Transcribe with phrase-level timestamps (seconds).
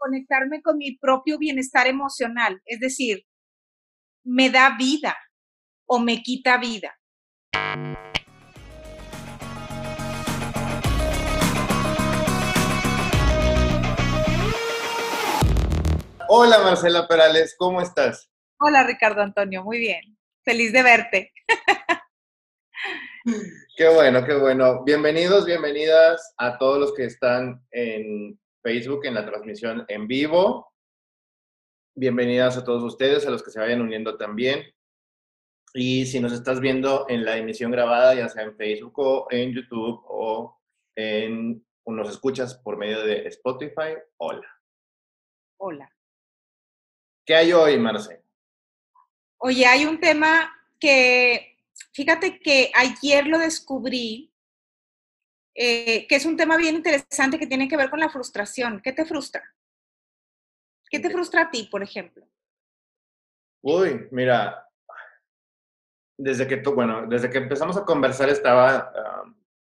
[0.00, 3.26] conectarme con mi propio bienestar emocional, es decir,
[4.24, 5.14] me da vida
[5.86, 6.96] o me quita vida.
[16.28, 18.30] Hola Marcela Perales, ¿cómo estás?
[18.58, 20.16] Hola Ricardo Antonio, muy bien.
[20.44, 21.32] Feliz de verte.
[23.76, 24.82] Qué bueno, qué bueno.
[24.84, 30.72] Bienvenidos, bienvenidas a todos los que están en Facebook en la transmisión en vivo.
[31.94, 34.64] Bienvenidas a todos ustedes, a los que se vayan uniendo también.
[35.74, 39.52] Y si nos estás viendo en la emisión grabada, ya sea en Facebook o en
[39.52, 40.58] YouTube o
[40.96, 44.48] en o nos escuchas por medio de Spotify, hola.
[45.58, 45.90] Hola.
[47.24, 48.22] ¿Qué hay hoy, Marce?
[49.38, 51.56] Oye, hay un tema que,
[51.92, 54.29] fíjate que ayer lo descubrí,
[55.54, 58.80] eh, que es un tema bien interesante que tiene que ver con la frustración.
[58.82, 59.42] ¿Qué te frustra?
[60.88, 62.26] ¿Qué te frustra a ti, por ejemplo?
[63.62, 64.66] Uy, mira,
[66.16, 69.24] desde que, bueno, desde que empezamos a conversar estaba ah,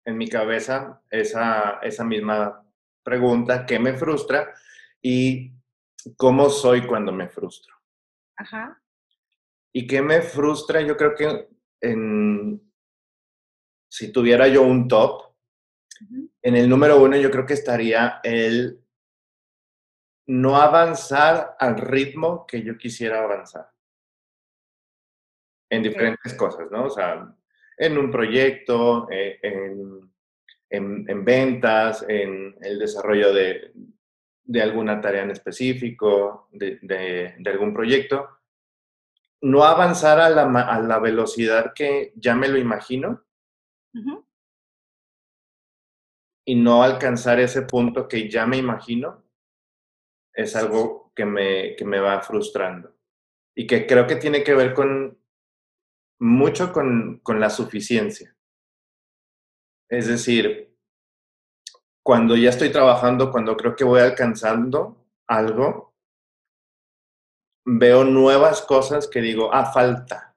[0.06, 2.66] en mi cabeza esa, esa misma
[3.04, 4.54] pregunta, ¿qué me frustra?
[5.02, 5.52] Y
[6.18, 7.76] cómo soy cuando me frustro.
[8.38, 8.82] Ajá.
[9.74, 10.82] ¿Y qué me frustra?
[10.82, 11.50] Yo creo que
[11.82, 12.62] en,
[13.90, 15.31] si tuviera yo un top,
[16.42, 18.82] en el número uno yo creo que estaría el
[20.28, 23.70] no avanzar al ritmo que yo quisiera avanzar.
[25.70, 26.86] En diferentes cosas, ¿no?
[26.86, 27.34] O sea,
[27.78, 30.12] en un proyecto, eh, en,
[30.70, 33.72] en, ventas, en el desarrollo de,
[34.44, 38.30] de alguna tarea en específico, de, de, algún proyecto,
[39.42, 43.26] no avanzar a la, a la, velocidad que ya me lo imagino
[46.52, 49.24] y no alcanzar ese punto que ya me imagino
[50.34, 52.94] es algo que me, que me va frustrando
[53.56, 55.18] y que creo que tiene que ver con
[56.20, 58.36] mucho con, con la suficiencia.
[59.90, 60.76] Es decir,
[62.04, 65.96] cuando ya estoy trabajando, cuando creo que voy alcanzando algo,
[67.66, 70.36] veo nuevas cosas que digo, ah, falta.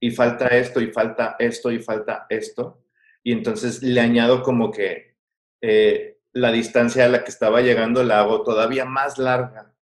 [0.00, 2.82] Y falta esto, y falta esto, y falta esto.
[3.22, 5.16] Y entonces le añado como que
[5.60, 9.74] eh, la distancia a la que estaba llegando la hago todavía más larga,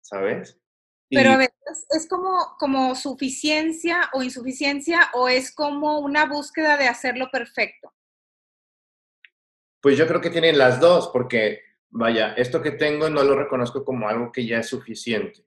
[0.00, 0.60] ¿sabes?
[1.10, 6.88] Pero a veces es como, como suficiencia o insuficiencia o es como una búsqueda de
[6.88, 7.92] hacerlo perfecto.
[9.80, 13.84] Pues yo creo que tienen las dos, porque vaya, esto que tengo no lo reconozco
[13.84, 15.44] como algo que ya es suficiente.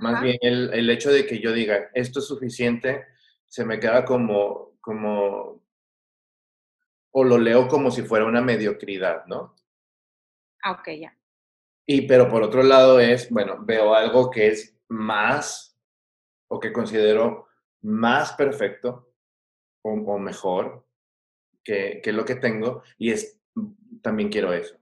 [0.00, 3.04] Más bien el, el, hecho de que yo diga, esto es suficiente,
[3.46, 5.63] se me queda como, como,
[7.16, 9.54] o lo leo como si fuera una mediocridad, ¿no?
[10.62, 11.16] Ah, ok, ya.
[11.86, 15.78] Y pero por otro lado es, bueno, veo algo que es más,
[16.48, 17.46] o que considero
[17.82, 19.12] más perfecto
[19.82, 20.86] o, o mejor
[21.62, 23.40] que, que, lo que tengo, y es
[24.02, 24.76] también quiero eso.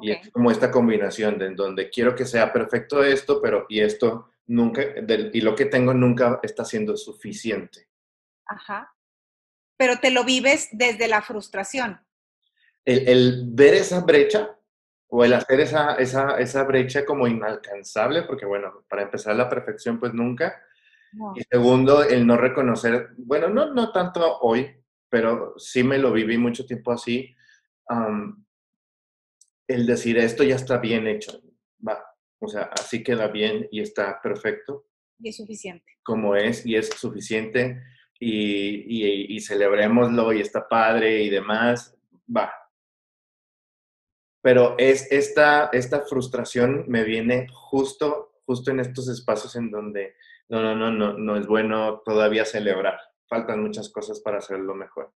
[0.00, 3.80] Y es como esta combinación de en donde quiero que sea perfecto esto, pero y
[3.80, 7.86] esto nunca, y lo que tengo nunca está siendo suficiente.
[8.46, 8.92] Ajá.
[9.82, 11.98] Pero te lo vives desde la frustración.
[12.84, 14.56] El, el ver esa brecha
[15.08, 19.98] o el hacer esa, esa, esa, brecha como inalcanzable, porque bueno, para empezar la perfección
[19.98, 20.62] pues nunca.
[21.34, 24.70] Y segundo, el no reconocer, bueno, no, no tanto hoy,
[25.08, 27.34] pero sí me lo viví mucho tiempo así.
[29.66, 31.42] el decir esto ya está bien hecho,
[31.84, 32.04] va,
[32.38, 34.86] o sea, así queda bien y está perfecto.
[35.18, 35.98] Y es suficiente.
[36.04, 37.82] Como es, y es suficiente,
[38.24, 41.96] y, y, y celebrémoslo, y está padre y demás,
[42.34, 42.52] va.
[44.40, 50.14] Pero es esta, esta frustración me viene justo, justo en estos espacios en donde
[50.48, 55.10] no, no, no, no, no es bueno todavía celebrar faltan muchas cosas para hacerlo mejor.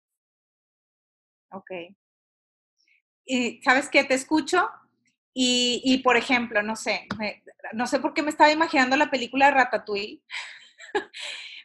[1.50, 1.70] Ok.
[3.26, 4.70] Y sabes qué, te escucho
[5.36, 7.08] y por ejemplo, no sé,
[7.72, 10.22] no sé por qué me estaba imaginando la película Ratatouille.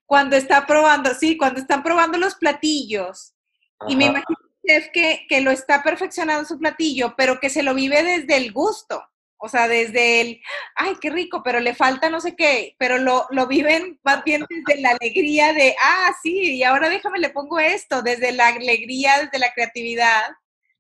[0.09, 3.35] cuando está probando, sí, cuando están probando los platillos.
[3.77, 3.91] Ajá.
[3.91, 7.75] Y me imagino chef que, que lo está perfeccionando su platillo, pero que se lo
[7.75, 9.03] vive desde el gusto.
[9.37, 10.41] O sea, desde el,
[10.75, 14.43] ay, qué rico, pero le falta no sé qué, pero lo, lo viven más bien
[14.49, 19.19] desde la alegría de, ah, sí, y ahora déjame, le pongo esto, desde la alegría,
[19.23, 20.23] desde la creatividad,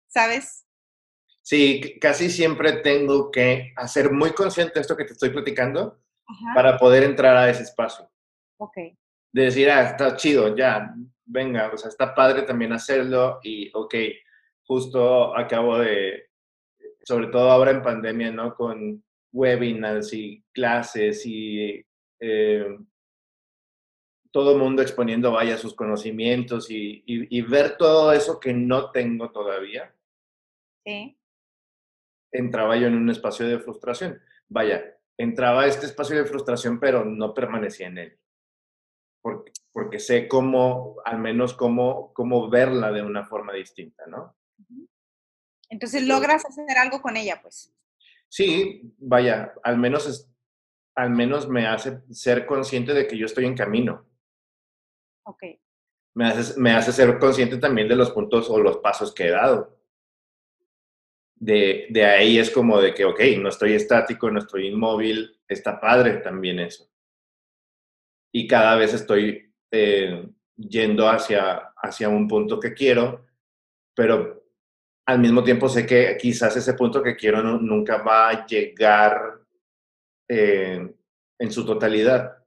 [0.07, 0.65] ¿sabes?
[1.43, 6.55] Sí, casi siempre tengo que hacer muy consciente esto que te estoy platicando Ajá.
[6.55, 8.11] para poder entrar a ese espacio.
[8.57, 8.75] Ok.
[9.31, 10.93] De decir, ah, está chido, ya,
[11.25, 13.95] venga, o sea, está padre también hacerlo y, ok,
[14.63, 16.29] justo acabo de
[17.03, 18.53] sobre todo ahora en pandemia, ¿no?
[18.53, 21.83] Con webinars y clases y
[22.19, 22.77] eh,
[24.31, 29.91] todo el mundo exponiendo, vaya, sus conocimientos y, ver todo eso que no tengo todavía.
[30.85, 31.17] Sí.
[32.31, 34.21] Entraba yo en un espacio de frustración.
[34.47, 38.19] Vaya, entraba a este espacio de frustración, pero no permanecía en él.
[39.29, 44.35] Porque, porque sé cómo, al menos cómo, cómo verla de una forma distinta, ¿no?
[45.69, 47.73] Entonces logras hacer algo con ella, pues.
[48.27, 50.31] Sí, vaya, al menos, es,
[50.95, 54.05] al menos me hace ser consciente de que yo estoy en camino.
[55.23, 55.43] Ok.
[56.15, 59.31] Me hace, me hace ser consciente también de los puntos o los pasos que he
[59.31, 59.77] dado.
[61.35, 65.79] De, de ahí es como de que, ok, no estoy estático, no estoy inmóvil, está
[65.79, 66.89] padre también eso.
[68.31, 73.25] Y cada vez estoy eh, yendo hacia, hacia un punto que quiero,
[73.95, 74.43] pero
[75.05, 79.39] al mismo tiempo sé que quizás ese punto que quiero nunca va a llegar
[80.27, 80.93] eh,
[81.39, 82.37] en su totalidad,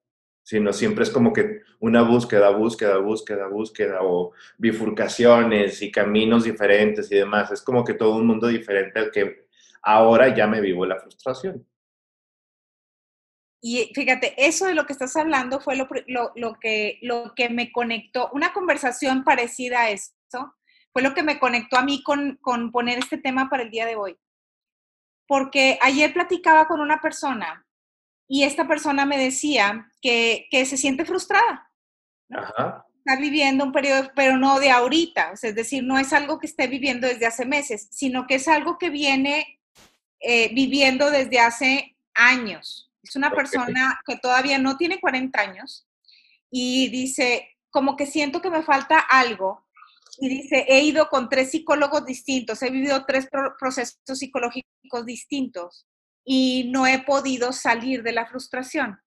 [0.44, 7.10] sino siempre es como que una búsqueda, búsqueda, búsqueda, búsqueda, o bifurcaciones y caminos diferentes
[7.10, 7.50] y demás.
[7.50, 9.46] Es como que todo un mundo diferente al que
[9.82, 11.66] ahora ya me vivo la frustración.
[13.64, 15.88] Y fíjate, eso de lo que estás hablando fue lo,
[16.34, 20.12] lo, que, lo que me conectó, una conversación parecida a eso,
[20.92, 22.40] fue lo que me conectó a mí con,
[22.72, 24.18] poner este tema para el día de hoy.
[25.28, 27.64] Porque ayer platicaba con una persona
[28.28, 31.70] y esta persona me decía que, se siente frustrada.
[32.28, 35.34] Está viviendo un periodo, pero no de ahorita.
[35.40, 38.76] es decir, no es algo que esté viviendo desde hace meses, sino que es algo
[38.76, 39.60] que viene
[40.18, 42.91] eh, viviendo desde hace años.
[43.02, 45.88] Es una persona que todavía no tiene 40 años
[46.50, 49.66] y dice, como que siento que me falta algo
[50.18, 53.28] y dice, he ido con tres psicólogos distintos, he vivido tres
[53.58, 55.86] procesos psicológicos distintos
[56.24, 59.00] y no he podido salir de la frustración.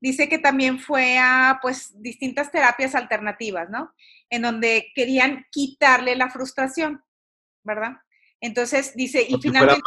[0.00, 3.92] Dice que también fue a pues distintas terapias alternativas, ¿no?
[4.30, 7.02] En donde querían quitarle la frustración,
[7.64, 7.98] ¿verdad?
[8.40, 9.82] Entonces dice, y finalmente...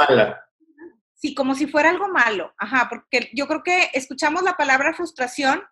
[1.21, 5.63] Sí, como si fuera algo malo, ajá, porque yo creo que escuchamos la palabra frustración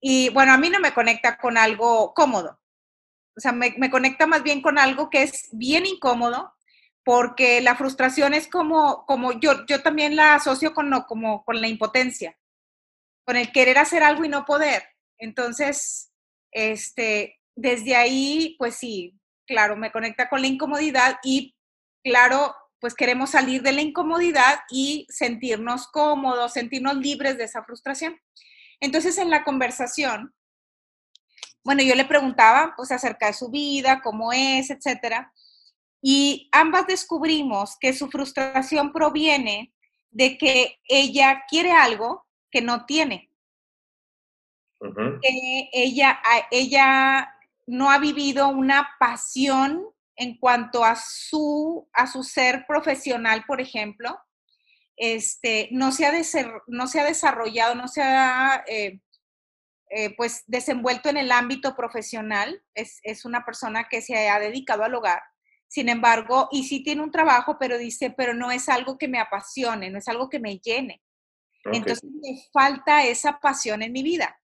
[0.00, 2.58] y bueno, a mí no me conecta con algo cómodo,
[3.36, 6.54] o sea, me, conecta más bien con algo que es bien incómodo,
[7.04, 11.68] porque la frustración es como, como yo, yo también la asocio con, como, con la
[11.68, 12.38] impotencia,
[13.26, 14.84] con el querer hacer algo y no poder.
[15.18, 16.12] Entonces,
[16.52, 21.56] este, desde ahí, pues sí, claro, me conecta con la incomodidad y
[22.04, 28.20] claro, pues queremos salir de la incomodidad y sentirnos cómodos, sentirnos libres de esa frustración.
[28.78, 30.34] Entonces, en la conversación,
[31.64, 35.32] bueno, yo le preguntaba pues acerca de su vida, cómo es, etcétera.
[36.02, 39.72] Y ambas descubrimos que su frustración proviene
[40.10, 43.30] de que ella quiere algo que no tiene.
[45.22, 46.20] que ella,
[46.50, 47.34] ella
[47.66, 54.18] no ha vivido una pasión en cuanto a su, a su ser profesional, por ejemplo.
[54.96, 56.12] Este, no, se ha
[56.68, 59.00] no se ha desarrollado, no se ha eh,
[59.96, 64.94] eh, pues desenvuelto en el ámbito profesional, es, una persona que se ha dedicado al
[64.94, 65.22] hogar.
[65.68, 69.20] Sin embargo, y sí tiene un trabajo, pero dice, pero no es algo que me
[69.20, 71.00] apasione, no es algo que me llene.
[71.66, 74.40] Entonces me falta esa pasión en mi vida.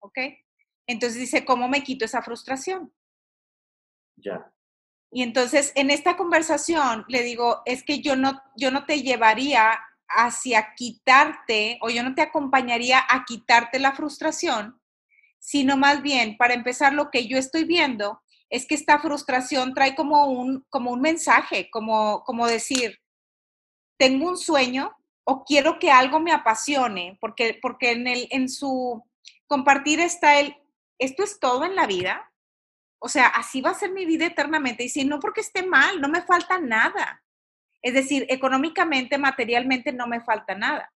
[0.00, 0.18] ¿Ok?
[0.86, 2.94] Entonces dice, ¿cómo me quito esa frustración?
[4.16, 4.53] Ya.
[5.14, 9.78] Y entonces en esta conversación le digo, es que yo no, yo no te llevaría
[10.08, 14.80] hacia quitarte, o yo no te acompañaría a quitarte la frustración,
[15.38, 19.94] sino más bien, para empezar, lo que yo estoy viendo es que esta frustración trae
[19.94, 22.98] como un, como un mensaje, como, como decir,
[23.96, 29.00] tengo un sueño o quiero que algo me apasione, porque, porque en, el, en su
[29.46, 30.56] compartir está el,
[30.98, 32.32] esto es todo en la vida,
[33.04, 36.00] o sea, así va a ser mi vida eternamente, y si no porque esté mal,
[36.00, 37.22] no me falta nada.
[37.82, 40.90] Es decir, económicamente, materialmente no me falta nada.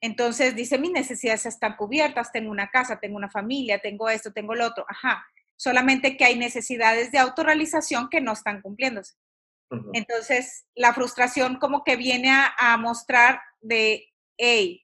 [0.00, 4.54] Entonces dice, mis necesidades están cubiertas, tengo una casa, tengo una familia, tengo esto, tengo
[4.54, 4.86] lo otro.
[4.88, 5.22] Ajá,
[5.56, 9.16] solamente que hay necesidades de autorrealización que no están cumpliéndose.
[9.92, 14.06] Entonces, la frustración como que viene a, a mostrar de,
[14.38, 14.82] hey,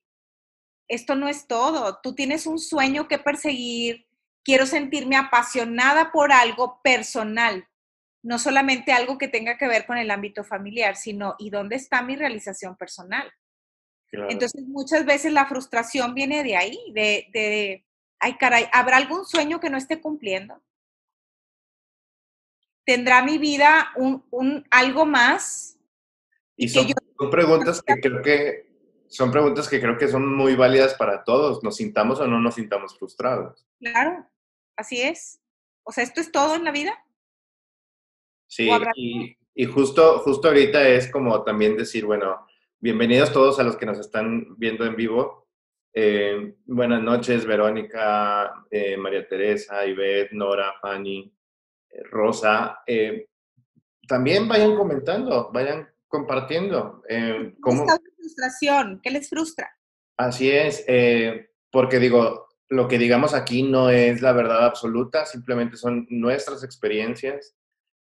[0.88, 4.07] esto no es todo, tú tienes un sueño que perseguir,
[4.44, 7.68] quiero sentirme apasionada por algo personal,
[8.22, 12.02] no solamente algo que tenga que ver con el ámbito familiar, sino ¿y dónde está
[12.02, 13.32] mi realización personal?
[14.12, 17.87] Entonces, muchas veces la frustración viene de ahí, de, de,
[18.20, 20.62] ay caray, ¿habrá algún sueño que no esté cumpliendo?
[22.84, 25.78] ¿Tendrá mi vida un, un algo más
[26.56, 28.72] Y son, son preguntas que creo que
[29.08, 32.54] son preguntas que creo que son muy válidas para todos, nos sintamos o no nos
[32.54, 33.66] sintamos frustrados.
[33.78, 34.26] Claro,
[34.76, 35.40] así es.
[35.84, 36.92] O sea, ¿esto es todo en la vida?
[38.46, 42.46] Sí, y, y, justo, justo ahorita es como también decir, bueno,
[42.78, 45.42] bienvenidos todos a los que nos están viendo en vivo.
[45.94, 51.30] Eh, buenas noches, Verónica, eh, María Teresa, Ivette, Nora, Fanny,
[51.90, 52.82] eh, Rosa.
[54.08, 57.02] también vayan comentando, vayan compartiendo.
[57.60, 59.00] ¿Cómo está frustración?
[59.02, 59.70] ¿Qué les frustra?
[60.16, 60.84] Así es,
[61.70, 67.57] porque digo, lo que digamos aquí no es la verdad absoluta, simplemente son nuestras experiencias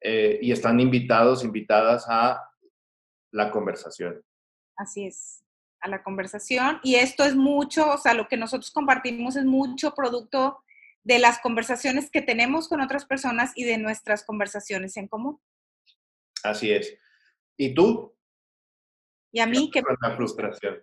[0.03, 2.51] y están invitados, invitadas a
[3.33, 4.25] la conversación.
[4.77, 5.45] Así es
[5.81, 9.95] a la conversación y esto es mucho, o sea, lo que nosotros compartimos es mucho
[9.95, 10.65] producto
[11.05, 15.41] de las conversaciones que tenemos con otras personas y de nuestras conversaciones en común.
[16.43, 16.99] Así es.
[17.57, 18.17] ¿Y tú?
[19.33, 19.83] Y a mí que...
[20.01, 20.83] La frustración.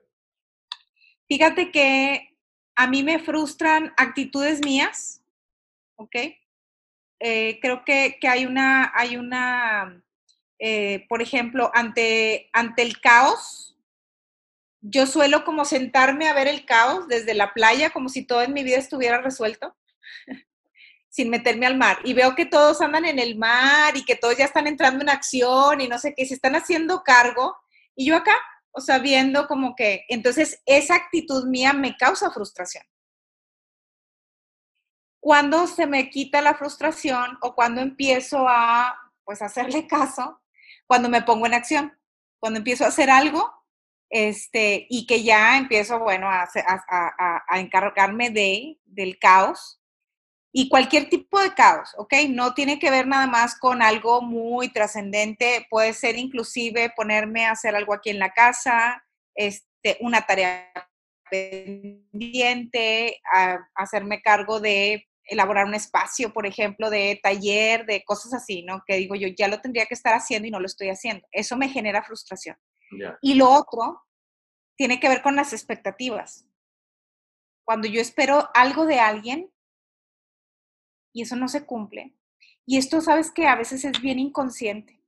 [1.27, 2.34] Fíjate que
[2.75, 5.21] a mí me frustran actitudes mías,
[5.95, 6.15] ¿ok?
[7.19, 10.03] Eh, creo que, que, hay una, hay una
[10.59, 13.77] eh, por ejemplo, ante, ante el caos,
[14.81, 18.53] yo suelo como sentarme a ver el caos desde la playa, como si todo en
[18.53, 19.75] mi vida estuviera resuelto,
[21.09, 21.99] sin meterme al mar.
[22.03, 25.09] Y veo que todos andan en el mar y que todos ya están entrando en
[25.09, 27.57] acción y no sé qué, se están haciendo cargo.
[27.95, 28.35] Y yo acá,
[28.75, 29.01] o sea,
[29.47, 32.83] como que, entonces esa actitud mía me causa frustración.
[35.21, 40.41] Cuando se me quita la frustración o cuando empiezo a, pues, hacerle caso,
[40.85, 41.97] cuando me pongo en acción,
[42.37, 43.49] cuando empiezo a hacer algo
[44.09, 46.47] este, y que ya empiezo, bueno, a,
[47.49, 49.81] a, encargarme de, del caos
[50.57, 52.13] y cualquier tipo de caos, ¿ok?
[52.29, 57.51] No tiene que ver nada más con algo muy trascendente, puede ser inclusive ponerme a
[57.51, 59.03] hacer algo aquí en la casa,
[59.35, 60.71] este, una tarea
[61.29, 63.19] pendiente,
[63.75, 68.81] hacerme cargo de elaborar un espacio, por ejemplo, de taller, de cosas así, ¿no?
[68.87, 71.27] Que digo yo, ya lo tendría que estar haciendo y no lo estoy haciendo.
[71.33, 72.55] Eso me genera frustración.
[73.21, 74.05] Y lo otro
[74.77, 76.47] tiene que ver con las expectativas.
[77.65, 79.51] Cuando yo espero algo de alguien
[81.15, 82.13] y eso no se cumple,
[82.65, 85.01] y esto sabes que a veces es bien inconsciente,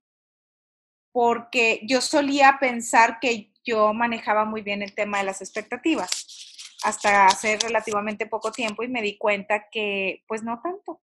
[1.11, 7.25] porque yo solía pensar que yo manejaba muy bien el tema de las expectativas hasta
[7.25, 11.01] hace relativamente poco tiempo y me di cuenta que pues no tanto.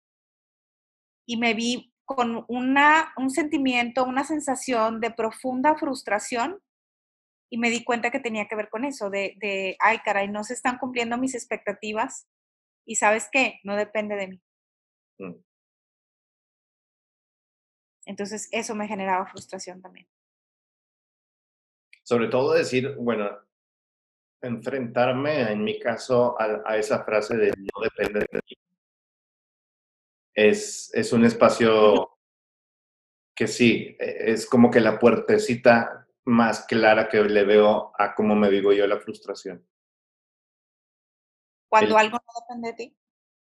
[1.26, 6.60] Y me vi con una, un sentimiento, una sensación de profunda frustración
[7.50, 10.44] y me di cuenta que tenía que ver con eso, de, de, ay, caray, no
[10.44, 12.28] se están cumpliendo mis expectativas
[12.86, 14.42] y sabes qué, no depende de mí.
[15.20, 15.36] Mm.
[18.06, 20.08] Entonces, eso me generaba frustración también.
[22.04, 23.30] Sobre todo decir, bueno,
[24.42, 28.58] enfrentarme, en mi caso, a, a esa frase de no depende de mí.
[30.34, 32.18] Es, es un espacio
[33.36, 38.36] que sí, e, es como que la puertecita más clara que le veo a cómo
[38.36, 39.66] me vivo yo la frustración.
[41.70, 42.98] Cuando algo no depende de ti.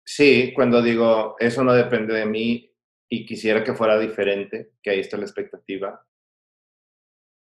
[0.05, 2.71] Sí, cuando digo, eso no depende de mí
[3.09, 6.05] y quisiera que fuera diferente, que ahí está la expectativa,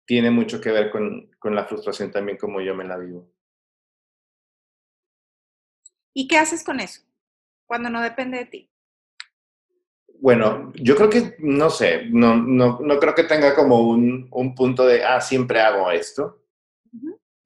[0.06, 3.30] tiene mucho que ver con, con la frustración también como yo me la vivo.
[6.14, 7.02] ¿Y qué haces con eso
[7.66, 8.70] cuando no depende de ti?
[10.20, 14.54] Bueno, yo creo que, no sé, no, no, no creo que tenga como un, un,
[14.54, 16.42] punto de, ah, siempre hago esto.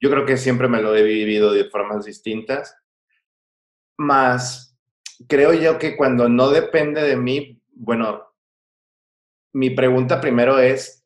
[0.01, 2.77] Yo creo que siempre me lo he vivido de formas distintas.
[3.97, 4.68] Más,
[5.27, 8.29] creo yo que cuando no depende de mí, bueno,
[9.53, 11.05] mi pregunta primero es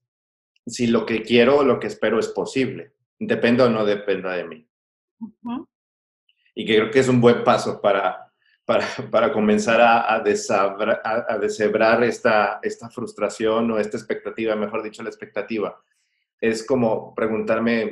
[0.67, 2.93] si lo que quiero o lo que espero es posible.
[3.19, 4.69] Depende o no dependa de mí.
[6.55, 8.33] Y que creo que es un buen paso para,
[8.65, 15.03] para, para comenzar a, a, a, deshebrar esta, esta frustración o esta expectativa, mejor dicho,
[15.03, 15.83] la expectativa.
[16.41, 17.83] Es como preguntarme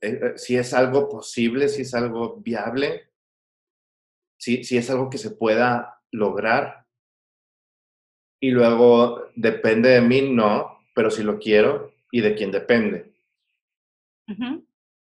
[0.00, 3.10] eh, eh, si es algo posible, si es algo viable,
[4.36, 6.86] si, si es algo que se pueda lograr.
[8.40, 13.12] Y luego, depende de mí, no, pero si lo quiero y de quién depende.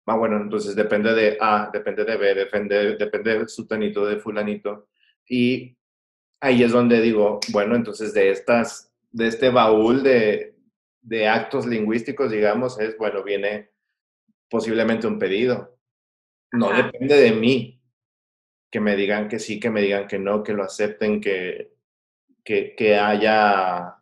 [0.07, 4.89] Ah, bueno, entonces depende de A, depende de B, depende, depende de sutanito, de fulanito.
[5.29, 5.77] Y
[6.41, 10.57] ahí es donde digo, bueno, entonces de estas, de este baúl de,
[11.03, 13.71] de actos lingüísticos, digamos, es, bueno, viene
[14.49, 15.79] posiblemente un pedido.
[16.53, 17.80] No depende de mí
[18.71, 21.75] que me digan que sí, que me digan que no, que lo acepten, que,
[22.45, 23.97] que, que haya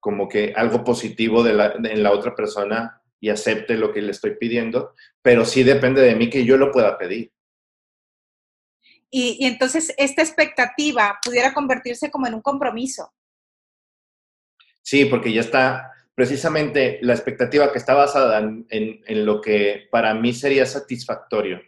[0.00, 4.10] como que algo positivo de la, en la otra persona y acepte lo que le
[4.10, 7.32] estoy pidiendo, pero sí depende de mí que yo lo pueda pedir.
[9.10, 13.14] Y, entonces esta expectativa pudiera convertirse como en un compromiso.
[14.82, 20.12] Sí, porque ya está precisamente la expectativa que está basada en, en lo que para
[20.14, 21.62] mí sería satisfactorio.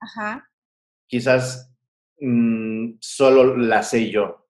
[0.00, 0.50] Ajá.
[1.06, 1.68] Quizás
[2.20, 4.48] Mm, solo la sé yo.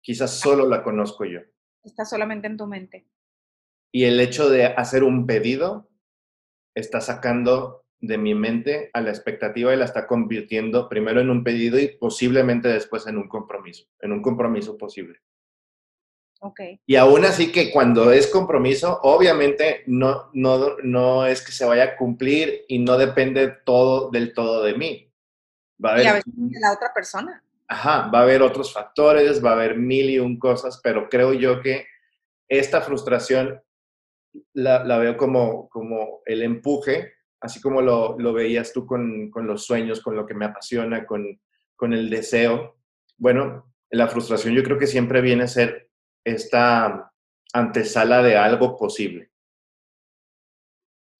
[0.00, 1.40] Quizás solo la conozco yo.
[1.84, 3.06] Está solamente en tu mente.
[3.92, 5.90] Y el hecho de hacer un pedido
[6.74, 11.44] está sacando de mi mente a la expectativa y la está convirtiendo primero en un
[11.44, 15.20] pedido y posiblemente después en un compromiso, en un compromiso posible.
[16.40, 16.80] Okay.
[16.86, 21.84] Y aún así que cuando es compromiso, obviamente no, no, no es que se vaya
[21.84, 25.11] a cumplir y no depende todo del todo de mí.
[25.84, 27.42] Va a haber, y a veces de la otra persona.
[27.68, 31.32] Ajá, va a haber otros factores, va a haber mil y un cosas, pero creo
[31.32, 31.86] yo que
[32.48, 33.62] esta frustración
[34.52, 39.46] la, la veo como, como el empuje, así como lo, lo veías tú con, con,
[39.46, 41.40] los sueños, con lo que me apasiona, con,
[41.76, 42.76] con el deseo.
[43.16, 45.90] Bueno, la frustración yo creo que siempre viene a ser
[46.24, 47.12] esta
[47.52, 49.30] antesala de algo posible.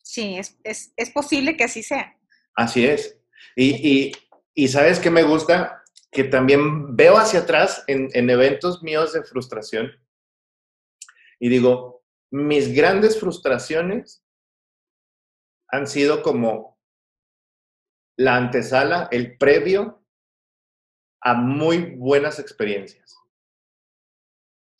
[0.03, 2.19] Sí, es, es, es posible que así sea.
[2.55, 3.19] Así es.
[3.57, 4.13] Y, y,
[4.55, 5.83] y sabes qué me gusta?
[6.11, 9.91] Que también veo hacia atrás en, en eventos míos de frustración
[11.43, 14.25] y digo, mis grandes frustraciones
[15.67, 16.79] han sido como
[18.17, 20.05] la antesala, el previo
[21.21, 23.17] a muy buenas experiencias.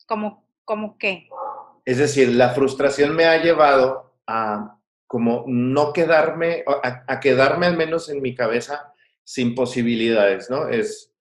[0.07, 1.27] ¿Cómo, cómo qué?
[1.83, 7.75] Es decir, la frustración me ha llevado a como no quedarme, a, a quedarme al
[7.75, 8.92] menos en mi cabeza
[9.23, 10.67] sin posibilidades, ¿no?
[10.67, 11.13] Es,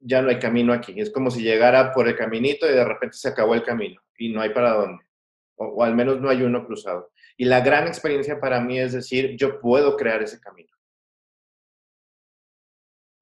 [0.00, 0.98] ya no hay camino aquí.
[1.00, 4.30] Es como si llegara por el caminito y de repente se acabó el camino y
[4.30, 5.04] no hay para dónde.
[5.56, 7.10] O, al menos no hay uno cruzado.
[7.36, 10.70] Y la gran experiencia para mí es decir, yo puedo crear ese camino.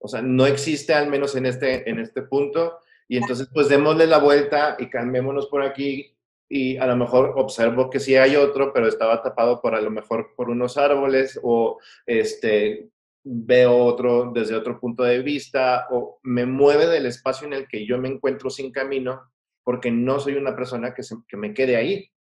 [0.01, 2.79] O sea, no existe al menos en este, en este punto.
[3.09, 6.15] Y entonces, pues démosle la vuelta y cambiémonos por aquí.
[6.49, 9.91] Y a lo mejor observo que sí hay otro, pero estaba tapado por a lo
[9.91, 12.89] mejor por unos árboles o este,
[13.31, 17.87] veo otro desde otro punto de vista o me mueve del espacio en el que
[17.87, 19.31] yo me encuentro sin camino
[19.63, 22.11] porque no soy una persona que, que me quede ahí.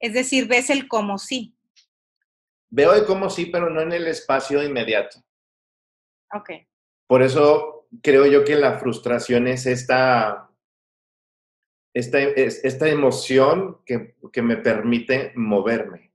[0.00, 1.54] Es decir, ves el como sí.
[2.70, 5.22] Veo el como sí, pero no en el espacio inmediato.
[6.32, 6.50] Ok.
[7.06, 10.50] Por eso creo yo que la frustración es esta,
[11.94, 16.12] esta, esta emoción que, que me permite moverme.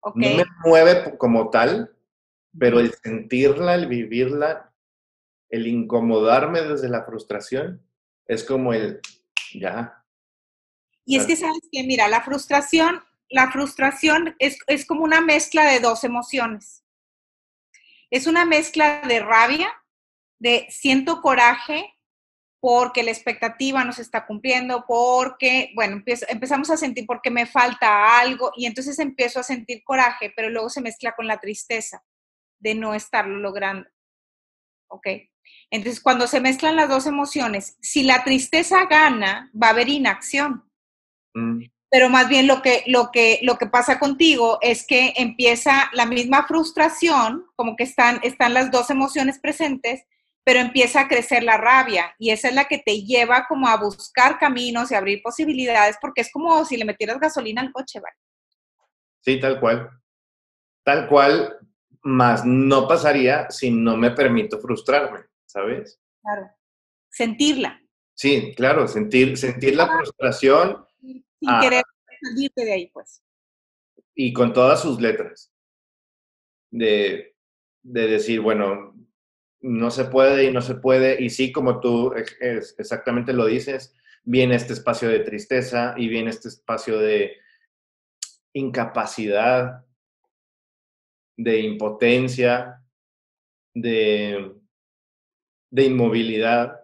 [0.00, 0.36] Okay.
[0.36, 1.91] No me mueve como tal,
[2.58, 4.72] pero el sentirla, el vivirla,
[5.48, 7.86] el incomodarme desde la frustración,
[8.26, 9.00] es como el,
[9.54, 10.04] ya.
[11.04, 15.70] Y es que sabes que, mira, la frustración, la frustración es, es como una mezcla
[15.70, 16.84] de dos emociones.
[18.10, 19.72] Es una mezcla de rabia,
[20.38, 21.94] de siento coraje
[22.60, 28.20] porque la expectativa no se está cumpliendo, porque, bueno, empezamos a sentir porque me falta
[28.20, 32.04] algo y entonces empiezo a sentir coraje, pero luego se mezcla con la tristeza
[32.62, 33.88] de no estarlo logrando.
[34.88, 35.06] ¿Ok?
[35.70, 40.64] Entonces, cuando se mezclan las dos emociones, si la tristeza gana, va a haber inacción.
[41.34, 41.64] Mm.
[41.90, 46.06] Pero más bien lo que, lo, que, lo que pasa contigo es que empieza la
[46.06, 50.04] misma frustración, como que están, están las dos emociones presentes,
[50.44, 53.76] pero empieza a crecer la rabia y esa es la que te lleva como a
[53.76, 58.16] buscar caminos y abrir posibilidades, porque es como si le metieras gasolina al coche, ¿vale?
[59.20, 59.88] Sí, tal cual.
[60.84, 61.58] Tal cual,
[62.02, 66.00] más no pasaría si no me permito frustrarme, ¿sabes?
[66.20, 66.50] Claro.
[67.10, 67.80] Sentirla.
[68.14, 70.84] Sí, claro, sentir, sentir la frustración.
[71.00, 71.82] Sin querer
[72.20, 73.22] salirte de ahí, pues.
[74.14, 75.52] Y con todas sus letras.
[76.70, 77.36] De,
[77.82, 78.94] de decir, bueno,
[79.60, 81.22] no se puede y no se puede.
[81.22, 86.48] Y sí, como tú exactamente lo dices, viene este espacio de tristeza y viene este
[86.48, 87.36] espacio de
[88.52, 89.84] incapacidad
[91.42, 92.82] de impotencia,
[93.74, 94.52] de,
[95.70, 96.80] de inmovilidad.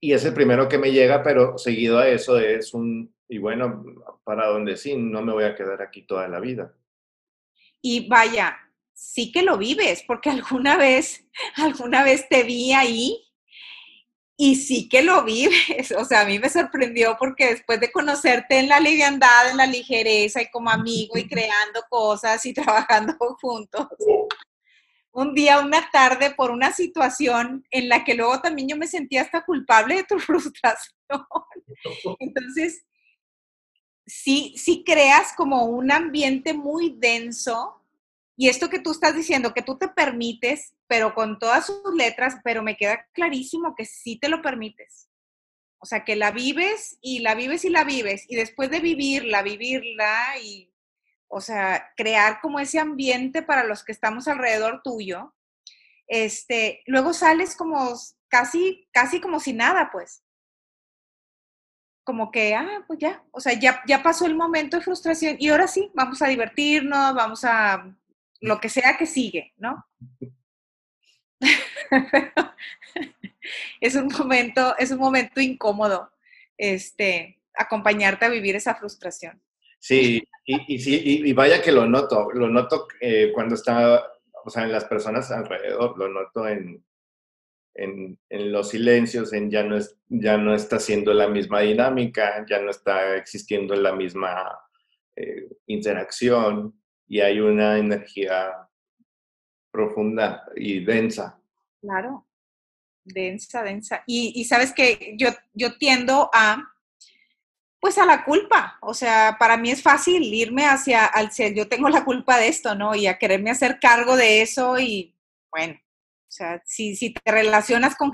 [0.00, 3.84] Y es el primero que me llega, pero seguido a eso es un, y bueno,
[4.24, 6.74] para donde sí, no me voy a quedar aquí toda la vida.
[7.82, 8.56] Y vaya,
[8.92, 13.27] sí que lo vives, porque alguna vez, alguna vez te vi ahí
[14.40, 15.92] y sí que lo vives.
[15.98, 19.66] O sea, a mí me sorprendió porque después de conocerte en la liviandad, en la
[19.66, 23.88] ligereza y como amigo y creando cosas y trabajando juntos,
[25.10, 29.22] un día, una tarde, por una situación en la que luego también yo me sentía
[29.22, 30.94] hasta culpable de tu frustración.
[32.20, 32.84] Entonces,
[34.06, 37.77] sí, sí creas como un ambiente muy denso.
[38.40, 42.36] Y esto que tú estás diciendo, que tú te permites, pero con todas sus letras,
[42.44, 45.08] pero me queda clarísimo que sí te lo permites.
[45.78, 48.26] O sea, que la vives y la vives y la vives.
[48.28, 50.72] Y después de vivirla, vivirla y,
[51.26, 55.34] o sea, crear como ese ambiente para los que estamos alrededor tuyo,
[56.06, 57.92] este, luego sales como
[58.28, 60.22] casi, casi como si nada, pues
[62.04, 65.48] como que, ah, pues ya, o sea, ya, ya pasó el momento de frustración y
[65.48, 67.94] ahora sí, vamos a divertirnos, vamos a
[68.40, 69.84] lo que sea que sigue, ¿no?
[73.80, 76.10] es un momento, es un momento incómodo,
[76.56, 79.40] este, acompañarte a vivir esa frustración.
[79.78, 84.04] Sí, y, y sí, y, vaya que lo noto, lo noto eh, cuando está,
[84.44, 86.84] o sea, en las personas alrededor, lo noto en,
[87.74, 88.18] en,
[88.52, 92.70] los silencios, en ya no, es, ya no está siendo la misma dinámica, ya no
[92.70, 94.58] está existiendo la misma
[95.14, 96.77] eh, interacción
[97.08, 98.68] y hay una energía
[99.70, 101.40] profunda y densa.
[101.80, 102.26] Claro,
[103.04, 104.02] densa, densa.
[104.06, 106.74] Y, sabes que yo, yo tiendo a,
[107.80, 108.78] pues a la culpa.
[108.82, 112.74] O sea, para mí es fácil irme hacia, al yo tengo la culpa de esto,
[112.74, 112.94] ¿no?
[112.94, 115.14] Y a quererme hacer cargo de eso y
[115.50, 118.10] bueno, o sea, si, si te relacionas con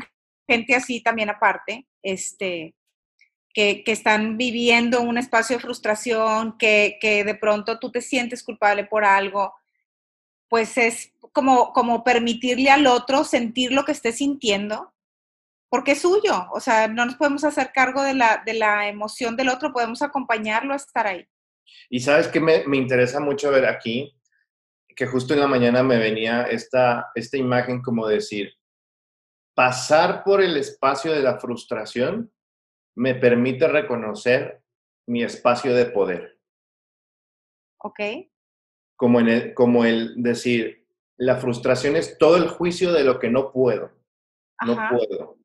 [0.48, 2.74] gente así también aparte, este,
[3.54, 8.84] que, están viviendo un espacio de frustración, que, que, de pronto tú te sientes culpable
[8.84, 9.54] por algo,
[10.48, 14.92] pues es como, como permitirle al otro sentir lo que esté sintiendo,
[15.70, 16.48] porque es suyo.
[16.52, 20.02] O sea, no nos podemos hacer cargo de la, de la emoción del otro, podemos
[20.02, 21.26] acompañarlo a estar ahí.
[21.88, 24.16] Y sabes que me, me interesa mucho ver aquí,
[24.96, 28.52] que justo en la mañana me venía esta, esta imagen como decir,
[29.54, 32.33] pasar por el espacio de la frustración
[32.94, 34.62] me permite reconocer
[35.06, 36.38] mi espacio de poder.
[37.78, 38.00] Ok.
[38.96, 43.30] Como, en el, como el decir, la frustración es todo el juicio de lo que
[43.30, 43.90] no puedo.
[44.64, 45.38] No puedo.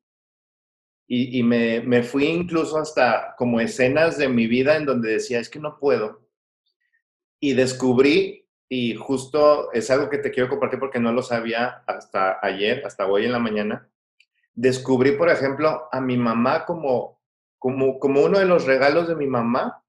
[1.06, 5.40] Y, y me, me, fui incluso hasta como escenas de mi vida en donde decía,
[5.40, 6.28] es que no puedo.
[7.40, 8.40] Y descubrí
[8.72, 13.06] y justo es algo que te quiero compartir porque no lo sabía hasta ayer, hasta
[13.06, 13.90] hoy en la mañana.
[14.54, 17.19] Descubrí, por ejemplo, a mi mamá como,
[17.60, 19.84] como, como uno de los regalos de mi mamá,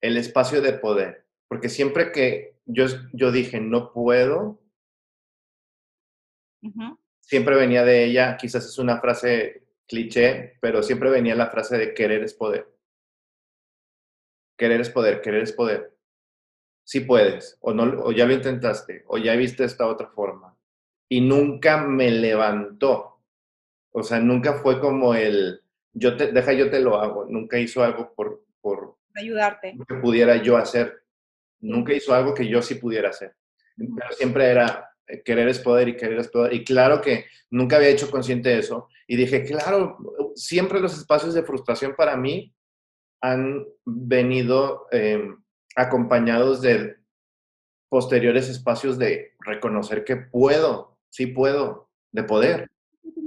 [0.00, 1.26] el espacio de poder.
[1.46, 4.62] Porque siempre que yo, yo dije, no puedo,
[7.20, 11.92] siempre venía de ella, quizás es una frase cliché, pero siempre venía la frase de
[11.92, 12.66] querer es poder.
[14.56, 16.00] Querer es poder, querer es poder
[16.90, 20.56] sí puedes, o, no, o ya lo intentaste, o ya viste esta otra forma.
[21.08, 23.20] Y nunca me levantó.
[23.92, 27.26] O sea, nunca fue como el, yo te, deja, yo te lo hago.
[27.26, 29.76] Nunca hizo algo por, por ayudarte.
[29.88, 31.02] Que pudiera yo hacer.
[31.60, 33.34] Nunca hizo algo que yo sí pudiera hacer.
[33.76, 36.52] Pero siempre era eh, querer es poder y querer es poder.
[36.52, 38.88] Y claro que nunca había hecho consciente de eso.
[39.06, 39.98] Y dije, claro,
[40.34, 42.54] siempre los espacios de frustración para mí
[43.22, 45.22] han venido eh,
[45.76, 46.96] acompañados de
[47.88, 52.70] posteriores espacios de reconocer que puedo, sí puedo, de poder.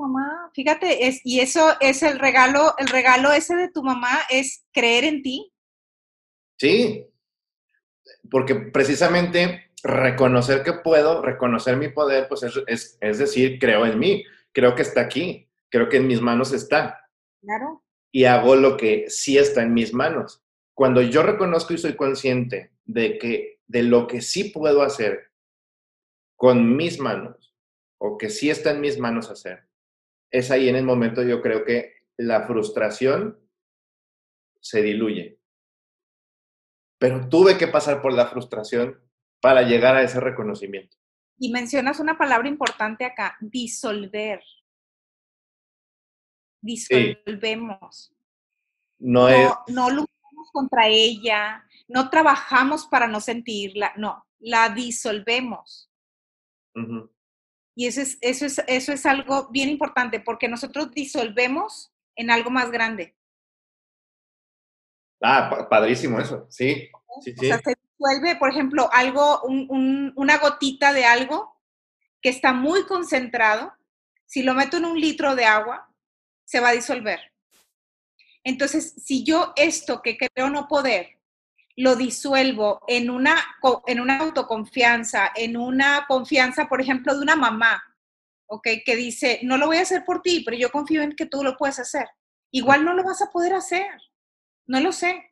[0.04, 4.66] Mamá, fíjate, es, y eso es el regalo, el regalo ese de tu mamá es
[4.74, 5.54] creer en ti.
[6.60, 7.08] Sí,
[8.30, 13.98] porque precisamente reconocer que puedo, reconocer mi poder, pues es, es, es decir, creo en
[13.98, 17.10] mí, creo que está aquí, creo que en mis manos está.
[17.42, 17.84] Claro.
[18.12, 20.44] Y hago lo que sí está en mis manos.
[20.74, 25.32] Cuando yo reconozco y soy consciente de que de lo que sí puedo hacer
[26.36, 27.56] con mis manos
[27.98, 29.68] o que sí está en mis manos hacer,
[30.34, 33.39] es ahí en el momento yo creo que la frustración
[34.60, 35.39] se diluye.
[36.98, 39.00] Pero tuve que pasar por la frustración
[39.39, 40.98] para llegar a ese reconocimiento.
[41.38, 44.41] Y mencionas una palabra importante acá, disolver.
[46.62, 48.13] Disolvemos.
[49.00, 49.52] No, es...
[49.67, 49.89] No
[50.52, 55.89] contra ella, no trabajamos para no sentirla, no, la disolvemos.
[57.75, 62.49] Y eso es, eso, es, eso es algo bien importante porque nosotros disolvemos en algo
[62.49, 63.15] más grande.
[65.21, 66.89] Ah, padrísimo eso, sí.
[67.21, 67.45] sí, sí.
[67.45, 71.57] O sea, se disuelve, por ejemplo, algo, una gotita de algo
[72.21, 73.73] que está muy concentrado.
[74.25, 75.89] Si lo meto en un litro de agua,
[76.43, 77.19] se va a disolver.
[78.43, 81.17] Entonces, si yo esto que creo no poder,
[81.75, 83.36] lo disuelvo en una,
[83.88, 87.83] en una autoconfianza, en una confianza, por ejemplo, de una mamá,
[88.47, 88.67] ¿ok?
[88.86, 91.43] Que dice, no lo voy a hacer por ti, pero yo confío en que tú
[91.43, 92.07] lo puedes hacer.
[92.51, 93.88] Igual no lo vas a poder hacer.
[94.67, 95.31] No lo sé.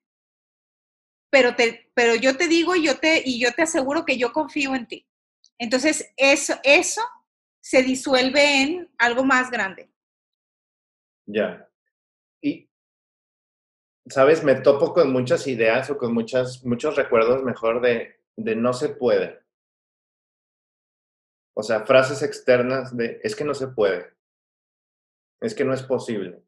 [1.32, 4.76] pero, te, pero yo te digo yo te, y yo te aseguro que yo confío
[4.76, 5.08] en ti.
[5.58, 7.02] Entonces, eso, eso
[7.62, 9.90] se disuelve en algo más grande.
[11.28, 11.70] Ya.
[12.42, 12.71] Y,
[14.12, 18.74] sabes, me topo con muchas ideas o con muchas, muchos recuerdos mejor de, de no
[18.74, 19.42] se puede.
[21.54, 24.14] O sea, frases externas de es que no se puede,
[25.42, 26.44] es que no es posible.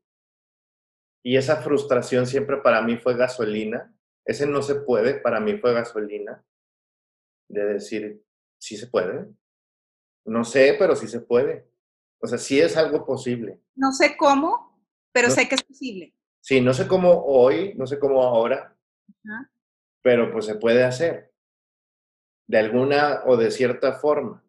[1.26, 3.96] Y esa frustración siempre para mí fue gasolina,
[4.26, 6.44] ese no se puede para mí fue gasolina
[7.50, 8.24] de decir,
[8.58, 9.28] sí se puede.
[10.26, 11.68] No sé, pero sí se puede.
[12.20, 13.62] O sea, sí es algo posible.
[13.76, 16.14] No sé cómo, pero sé que es posible.
[16.44, 18.76] Sí, no sé cómo hoy, no sé cómo ahora,
[20.02, 21.32] pero pues se puede hacer.
[22.48, 24.44] De alguna o de cierta forma.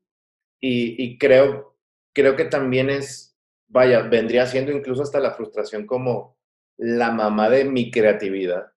[0.61, 1.79] Y, creo,
[2.13, 6.37] creo que también es, vaya, vendría siendo incluso hasta la frustración como
[6.79, 8.73] la mamá de mi creatividad.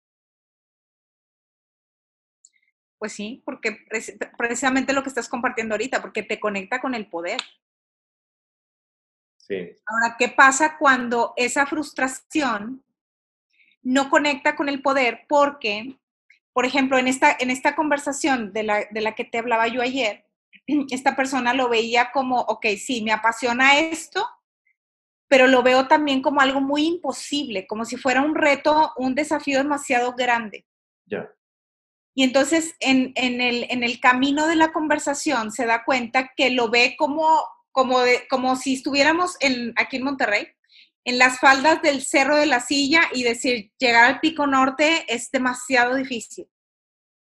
[2.99, 3.79] Pues sí, porque
[4.37, 7.39] precisamente lo que estás compartiendo ahorita, porque te conecta con el poder.
[9.37, 9.75] Sí.
[9.87, 12.83] Ahora, ¿qué pasa cuando esa frustración
[13.87, 15.25] no conecta con el poder?
[15.29, 15.97] Porque,
[16.51, 19.81] por ejemplo, en esta, en esta conversación de la, de la que te hablaba yo
[19.81, 20.25] ayer,
[20.91, 24.27] esta persona lo veía como, ok, sí, me apasiona esto,
[25.29, 29.57] pero lo veo también como algo muy imposible, como si fuera un reto, un desafío
[29.57, 30.65] demasiado grande.
[31.05, 31.29] Ya.
[32.13, 36.49] Y entonces en, en, el, en, el, camino de la conversación se da cuenta que
[36.49, 40.47] lo ve como, como, de, como si estuviéramos en, aquí en Monterrey,
[41.07, 45.31] en las faldas del Cerro de la Silla y decir, llegar al Pico Norte es
[45.31, 46.49] demasiado difícil.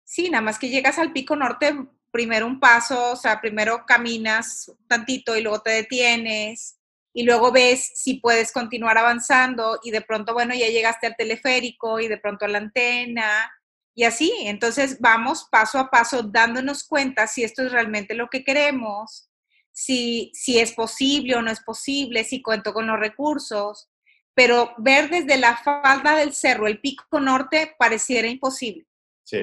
[0.04, 1.76] Sí, nada más que llegas al Pico Norte
[2.12, 6.78] primero un paso, o sea, primero caminas tantito y luego te detienes
[7.12, 12.00] y luego ves si puedes continuar avanzando y de pronto, bueno, ya llegaste al teleférico
[12.00, 13.52] y de pronto a la antena
[13.96, 14.32] y así.
[14.44, 19.31] Entonces vamos paso a paso dándonos cuenta si esto es realmente lo que queremos,
[19.72, 23.90] si, si es posible o no es posible, si cuento con los recursos.
[24.34, 28.86] Pero ver desde la falda del cerro el pico norte pareciera imposible.
[29.24, 29.40] Sí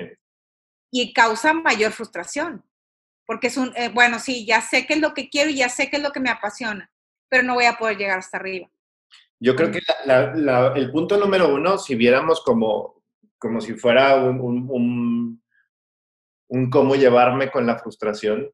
[0.90, 2.64] y causa mayor frustración.
[3.26, 5.68] Porque es un, eh, bueno, sí, ya sé qué es lo que quiero y ya
[5.68, 6.90] sé qué es lo que me apasiona,
[7.28, 8.70] pero no voy a poder llegar hasta arriba.
[9.38, 9.80] Yo creo que
[10.76, 13.02] el punto número uno, si viéramos como,
[13.38, 15.42] como si fuera un, un,
[16.48, 18.50] un, cómo llevarme con la frustración,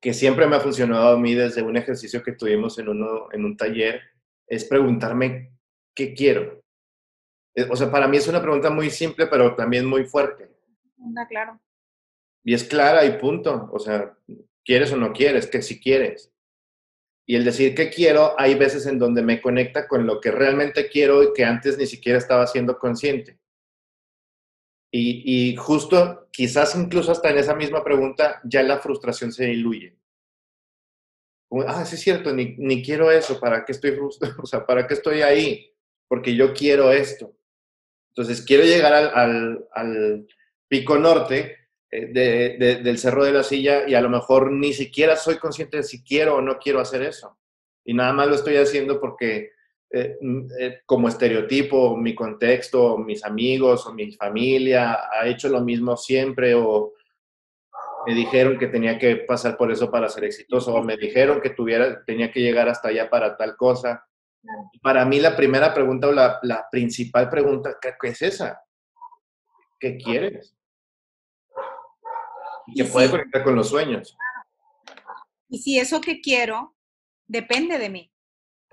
[0.00, 3.44] que siempre me ha funcionado a mí desde un ejercicio que tuvimos en, uno, en
[3.44, 4.00] un taller,
[4.46, 5.52] es preguntarme
[5.94, 6.62] qué quiero.
[7.54, 10.54] Eh, o sea, para mí es una pregunta muy simple, pero también muy fuerte
[11.28, 11.60] claro.
[12.44, 13.68] Y es clara y punto.
[13.72, 14.16] O sea,
[14.64, 16.32] quieres o no quieres, que si quieres.
[17.26, 20.88] Y el decir que quiero, hay veces en donde me conecta con lo que realmente
[20.88, 23.38] quiero y que antes ni siquiera estaba siendo consciente.
[24.96, 29.96] Y, justo, quizás incluso hasta en esa misma pregunta, ya la frustración se diluye.
[31.66, 34.36] ah, sí es cierto, ni, ni quiero eso, ¿para qué estoy frustrado?
[34.42, 35.74] O sea, ¿para qué estoy ahí?
[36.06, 37.36] Porque yo quiero esto.
[38.10, 40.28] Entonces, quiero llegar al, al
[40.68, 41.56] Pico Norte
[41.90, 45.78] eh, de, del Cerro de la Silla y a lo mejor ni siquiera soy consciente
[45.78, 47.36] de si quiero o no quiero hacer eso.
[47.84, 49.53] Y nada más lo estoy haciendo porque
[49.96, 55.60] eh, mm, eh, como estereotipo, mi contexto, mis amigos o mi familia ha hecho lo
[55.60, 56.94] mismo siempre o
[58.04, 61.50] me dijeron que tenía que pasar por eso para ser exitoso o me dijeron que
[61.50, 64.04] tuviera, tenía que llegar hasta allá para tal cosa.
[64.82, 68.64] Para mí la primera pregunta o la, la principal pregunta, ¿qué, ¿qué, es esa?
[69.78, 70.56] ¿Qué quieres?
[72.66, 74.16] Y que puede conectar con los sueños.
[75.48, 76.74] Y si eso que quiero
[77.28, 78.13] depende de mí,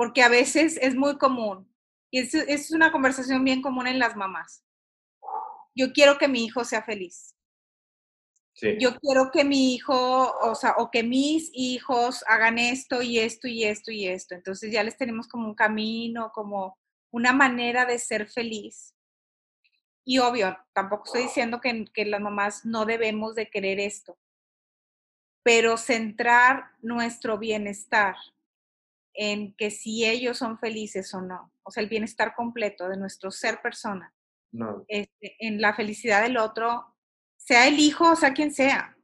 [0.01, 1.71] porque a veces es muy común,
[2.09, 4.65] y es, es una conversación bien común en las mamás.
[5.75, 7.35] Yo quiero que mi hijo sea feliz.
[8.53, 8.77] Sí.
[8.79, 13.47] Yo quiero que mi hijo, o sea, o que mis hijos hagan esto y esto
[13.47, 14.33] y esto y esto.
[14.33, 16.79] Entonces ya les tenemos como un camino, como
[17.11, 18.95] una manera de ser feliz.
[20.03, 24.17] Y obvio, tampoco estoy diciendo que, que las mamás no debemos de querer esto,
[25.43, 28.15] pero centrar nuestro bienestar
[29.13, 33.31] en que si ellos son felices o no, o sea, el bienestar completo de nuestro
[33.31, 34.13] ser persona,
[34.51, 34.85] no.
[34.87, 36.95] este, en la felicidad del otro,
[37.37, 38.95] sea el hijo o sea quien sea.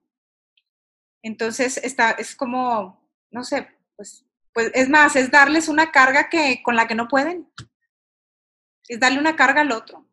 [1.23, 6.61] Entonces, está, es como, no sé, pues, pues es más, es darles una carga que,
[6.63, 7.51] con la que no pueden.
[8.87, 10.07] Es darle una carga al otro.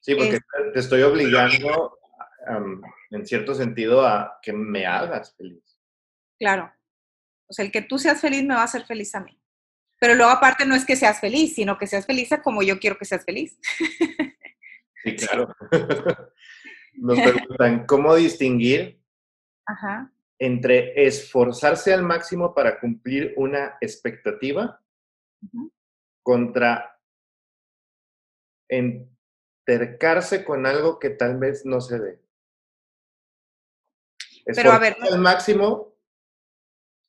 [0.00, 0.40] Sí, porque
[0.72, 1.98] te estoy obligando,
[3.10, 5.62] en cierto sentido, a que me hagas feliz.
[6.38, 6.72] Claro.
[7.48, 9.40] O sea, el que tú seas feliz me va a hacer feliz a mí.
[9.98, 12.96] Pero luego aparte no es que seas feliz, sino que seas feliz como yo quiero
[12.96, 13.58] que seas feliz.
[15.02, 15.54] Sí, claro.
[16.94, 19.00] Nos preguntan, ¿cómo distinguir
[19.66, 20.12] Ajá.
[20.38, 24.82] entre esforzarse al máximo para cumplir una expectativa
[26.22, 27.00] contra
[28.68, 32.20] entercarse con algo que tal vez no se dé?
[34.44, 35.97] Pero, a ver, Esforzarse al máximo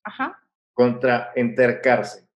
[0.04, 0.42] Ajá.
[0.74, 2.28] contra entercarse.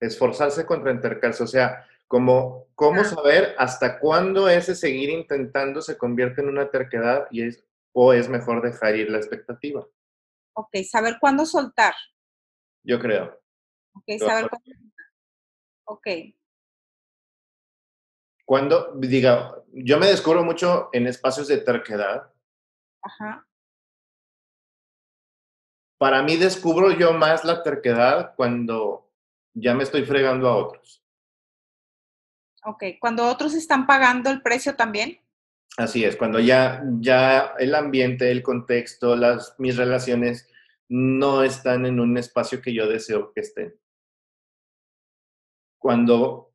[0.00, 1.42] Esforzarse contra entercarse.
[1.42, 7.26] O sea, como, ¿cómo saber hasta cuándo ese seguir intentando se convierte en una terquedad
[7.30, 9.86] y es, o es mejor dejar ir la expectativa?
[10.54, 11.94] Ok, saber cuándo soltar.
[12.82, 13.40] Yo creo.
[13.94, 15.06] Ok, Yo saber cuándo soltar.
[15.84, 16.06] Ok,
[18.44, 22.32] Cuando, diga, yo me descubro mucho en espacios de terquedad.
[23.02, 23.46] ajá.
[26.02, 29.08] Para mí descubro yo más la terquedad cuando
[29.54, 31.00] ya me estoy fregando a otros.
[32.64, 35.20] Ok, cuando otros están pagando el precio también.
[35.76, 40.50] Así es, cuando ya, ya el ambiente, el contexto, las, mis relaciones
[40.88, 43.72] no están en un espacio que yo deseo que estén.
[45.78, 46.52] Cuando,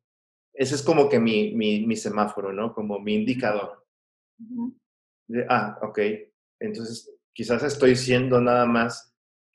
[0.52, 2.74] ese es como que mi, mi, mi semáforo, ¿no?
[2.74, 3.82] Como mi indicador.
[5.26, 6.00] De, ah, ok,
[6.60, 9.07] entonces quizás estoy siendo nada más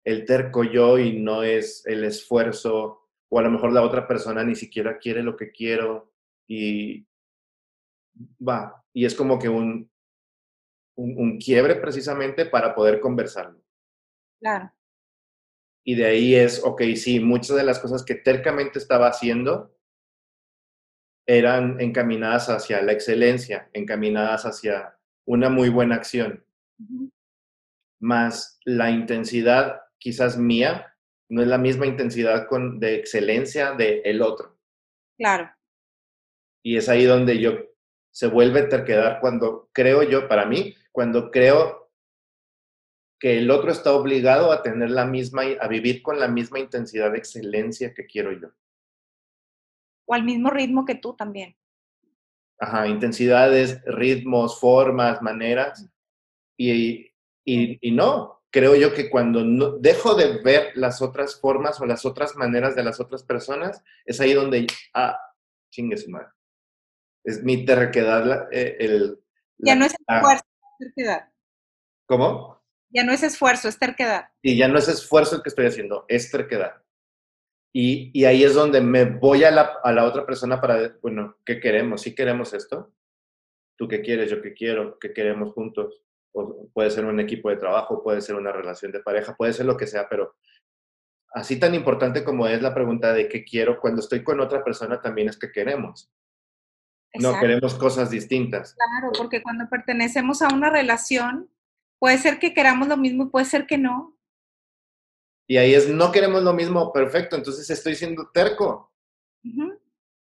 [0.06, 4.44] el terco yo y no es el esfuerzo, o a lo mejor la otra persona
[4.44, 6.14] ni siquiera quiere lo que quiero
[6.48, 7.06] y
[8.48, 9.90] va, y es como que un,
[10.96, 13.62] un, un quiebre precisamente para poder conversarlo.
[14.40, 14.72] Claro.
[15.86, 19.76] Y de ahí es, ok, sí, muchas de las cosas que tercamente estaba haciendo
[21.26, 26.46] eran encaminadas hacia la excelencia, encaminadas hacia una muy buena acción.
[28.00, 30.94] Más la intensidad quizás mía
[31.30, 34.60] no es la misma intensidad con, de excelencia del el otro.
[35.18, 35.50] Claro.
[36.62, 37.54] Y es ahí donde yo
[38.12, 41.90] se vuelve terquedad cuando creo yo, para mí, cuando creo
[43.18, 47.12] que el otro está obligado a tener la misma, a vivir con la misma intensidad
[47.14, 48.50] de excelencia que quiero yo.
[50.06, 51.56] O al mismo ritmo que tú también.
[52.60, 55.90] Ajá, intensidades, ritmos, formas, maneras.
[56.58, 57.08] Y,
[57.46, 61.86] y, y no, creo yo que cuando no, dejo de ver las otras formas o
[61.88, 65.18] las otras maneras de las otras personas, es ahí donde, ah,
[65.72, 66.28] chingue su madre.
[67.26, 69.20] Es mi terquedad, la- eh, el...
[69.58, 71.32] Ya la- no es ah, esfuerzo, es terquedad.
[72.06, 72.62] ¿Cómo?
[72.90, 74.30] Ya no es esfuerzo, es terquedad.
[74.44, 76.84] Y ya no es esfuerzo el que estoy haciendo, es terquedad.
[77.76, 81.38] Y, y ahí es donde me voy a la, a la otra persona para, bueno,
[81.44, 82.02] ¿qué queremos?
[82.04, 82.94] ¿Sí queremos esto?
[83.76, 84.30] ¿Tú qué quieres?
[84.30, 85.00] ¿Yo qué quiero?
[85.00, 86.04] ¿Qué queremos juntos?
[86.34, 89.66] O puede ser un equipo de trabajo, puede ser una relación de pareja, puede ser
[89.66, 90.36] lo que sea, pero
[91.34, 95.02] así tan importante como es la pregunta de qué quiero, cuando estoy con otra persona
[95.02, 96.12] también es que queremos.
[97.16, 98.74] No, queremos cosas distintas.
[98.74, 101.52] Claro, porque cuando pertenecemos a una relación,
[102.00, 104.18] puede ser que queramos lo mismo, puede ser que no.
[105.48, 108.92] Y ahí es, no queremos lo mismo, perfecto, entonces estoy siendo terco.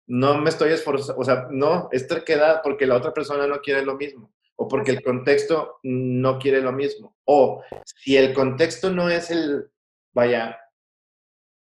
[0.06, 3.84] No me estoy esforzando, o sea, no, es terquedad porque la otra persona no quiere
[3.84, 9.10] lo mismo, o porque el contexto no quiere lo mismo, o si el contexto no
[9.10, 9.70] es el,
[10.12, 10.58] vaya,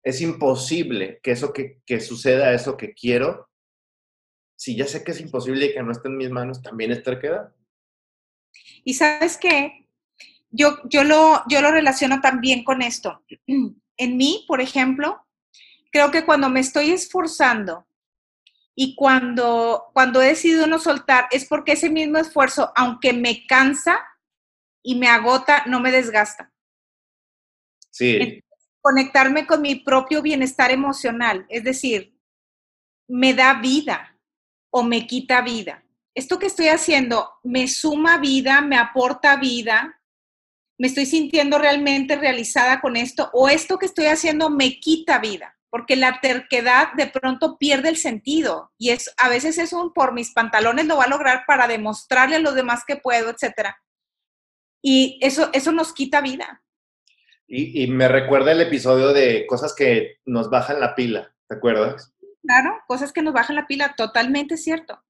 [0.02, 3.48] es imposible que eso que, que suceda, eso que quiero,
[4.56, 7.02] si ya sé que es imposible y que no está en mis manos, también es
[7.02, 7.52] terquedad.
[8.84, 9.86] Y sabes qué,
[10.50, 13.22] yo, yo, lo, yo lo relaciono también con esto.
[14.00, 15.26] En mí, por ejemplo,
[15.90, 17.87] creo que cuando me estoy esforzando
[18.80, 23.98] y cuando, cuando he decidido no soltar, es porque ese mismo esfuerzo, aunque me cansa
[24.84, 26.52] y me agota, no me desgasta.
[27.90, 28.40] Sí,
[28.80, 32.16] Conectarme con mi propio bienestar emocional, es decir,
[33.08, 34.16] me da vida
[34.70, 35.84] o me quita vida.
[36.14, 40.00] Esto que estoy haciendo me suma vida, me aporta vida,
[40.78, 45.57] me estoy sintiendo realmente realizada con esto o esto que estoy haciendo me quita vida,
[45.70, 50.12] porque la terquedad de pronto pierde el sentido y es a veces es un por
[50.12, 53.78] mis pantalones lo va a lograr para demostrarle a los demás que puedo, etcétera.
[54.82, 56.62] Y eso eso nos quita vida.
[57.46, 62.12] y, y me recuerda el episodio de cosas que nos bajan la pila, ¿te acuerdas?
[62.42, 65.02] Claro, cosas que nos bajan la pila, totalmente cierto.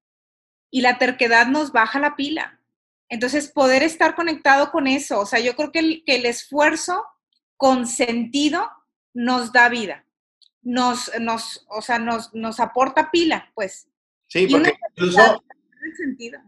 [0.71, 2.59] Y la terquedad nos baja la pila.
[3.07, 7.03] Entonces, poder estar conectado con eso, o sea, yo creo que el, que el esfuerzo
[7.57, 8.69] con sentido
[9.13, 10.05] nos da vida,
[10.69, 13.89] nos, nos, o sea, nos, nos aporta pila, pues.
[14.27, 15.43] Sí, Y porque incluso
[15.97, 16.39] sentido.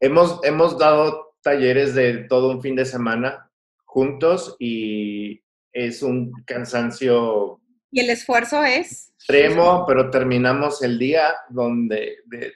[0.00, 3.50] hemos, hemos dado talleres de todo un fin de semana
[3.86, 7.58] juntos y es un cansancio
[7.90, 12.52] Y el esfuerzo es, extremo, pero terminamos el día donde, de,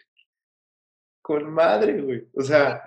[1.22, 2.29] con madre, güey.
[2.35, 2.87] O sea,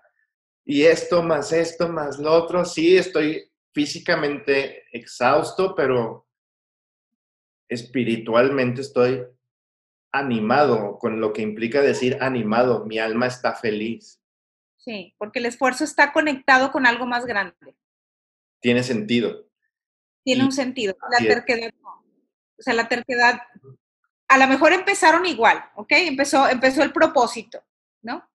[0.64, 6.27] y esto más esto más lo otro, sí, estoy físicamente exhausto, pero
[7.70, 9.26] espiritualmente estoy
[10.12, 14.22] animado, con lo que implica decir animado, mi alma está feliz.
[14.78, 17.76] Sí, porque el esfuerzo está conectado con algo más grande.
[18.62, 19.48] Tiene sentido.
[20.24, 20.98] Tiene un sentido.
[21.10, 23.42] La terquedad O sea, la terquedad,
[24.28, 25.92] a lo mejor empezaron igual, ¿ok?
[25.92, 27.64] Empezó, empezó el propósito,
[28.02, 28.28] ¿no?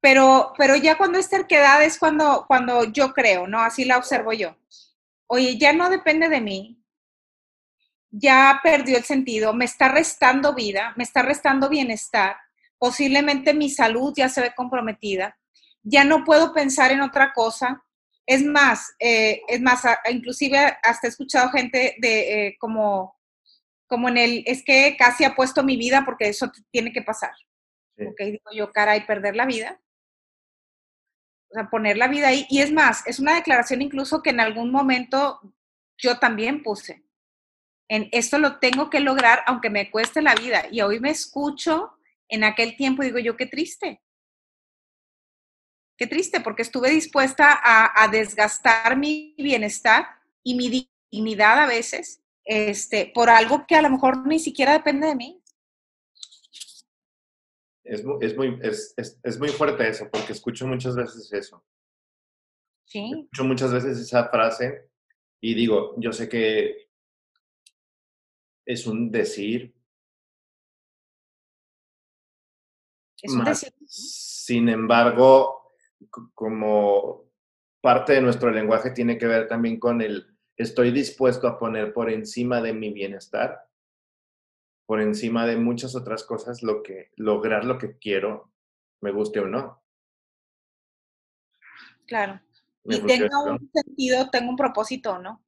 [0.00, 3.60] Pero, pero ya cuando es terquedad es cuando, cuando yo creo, ¿no?
[3.60, 4.56] Así la observo yo.
[5.28, 6.81] Oye, ya no depende de mí,
[8.12, 12.36] ya perdió el sentido, me está restando vida, me está restando bienestar,
[12.78, 15.38] posiblemente mi salud ya se ve comprometida,
[15.82, 17.82] ya no puedo pensar en otra cosa.
[18.26, 23.18] Es más, eh, es más, inclusive hasta he escuchado gente de eh, como,
[23.88, 27.32] como en el, es que casi ha puesto mi vida porque eso tiene que pasar.
[27.98, 29.80] Ok, digo yo, caray, perder la vida.
[31.50, 32.46] O sea, poner la vida ahí.
[32.48, 35.40] Y es más, es una declaración incluso que en algún momento
[35.98, 37.02] yo también puse
[37.88, 40.66] en esto lo tengo que lograr aunque me cueste la vida.
[40.70, 41.92] Y hoy me escucho
[42.28, 44.00] en aquel tiempo y digo yo, qué triste.
[45.98, 50.06] Qué triste, porque estuve dispuesta a, desgastar mi bienestar
[50.42, 55.06] y mi dignidad a veces este, por algo que a lo mejor ni siquiera depende
[55.06, 55.42] de mí.
[57.84, 61.64] Es, es muy, es, es, muy fuerte eso, porque escucho muchas veces eso.
[62.86, 63.12] Sí.
[63.12, 64.88] Escucho muchas veces esa frase
[65.40, 66.90] y digo, yo sé que
[68.64, 69.74] es un decir.
[73.20, 73.72] Es un decir.
[73.86, 75.72] Sin embargo,
[76.34, 77.30] como
[77.80, 82.10] parte de nuestro lenguaje tiene que ver también con el estoy dispuesto a poner por
[82.10, 83.68] encima de mi bienestar,
[84.86, 88.52] por encima de muchas otras cosas, lo que lograr lo que quiero,
[89.00, 89.82] me guste o no.
[92.06, 92.40] Claro.
[92.84, 95.41] y tengo un sentido, tengo un propósito, ¿no?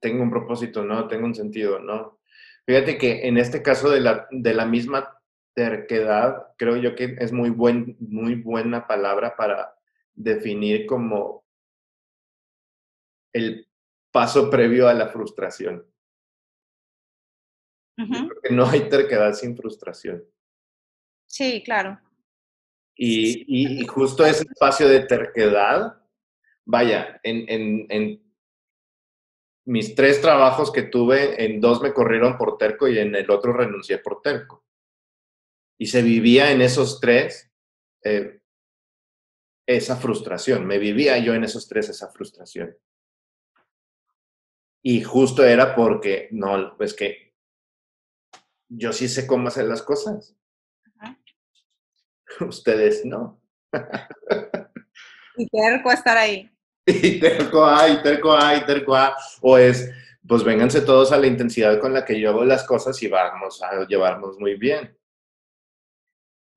[0.00, 2.18] Tengo un propósito, no, tengo un sentido, no.
[2.66, 5.20] Fíjate que en este caso de la, de la misma
[5.54, 9.74] terquedad, creo yo que es muy, buen, muy buena palabra para
[10.14, 11.44] definir como
[13.32, 13.68] el
[14.10, 15.86] paso previo a la frustración.
[17.96, 20.22] Porque no hay terquedad sin frustración.
[21.26, 21.98] Sí, claro.
[22.94, 26.02] Y, y, justo ese espacio de terquedad,
[26.64, 28.25] vaya, en, en, en
[29.66, 33.52] mis tres trabajos que tuve, en dos me corrieron por terco y en el otro
[33.52, 34.64] renuncié por terco.
[35.78, 37.50] Y se vivía en esos tres
[38.02, 38.40] eh,
[39.66, 42.76] esa frustración, me vivía yo en esos tres esa frustración.
[44.82, 47.34] Y justo era porque, no, pues que
[48.68, 50.36] yo sí sé cómo hacer las cosas.
[52.40, 53.42] Ustedes no.
[55.36, 56.55] y terco estar ahí.
[57.02, 59.92] y terco A, y terco A, y terco A, o es,
[60.26, 63.60] pues vénganse todos a la intensidad con la que yo hago las cosas y vamos
[63.60, 64.96] a llevarnos muy bien.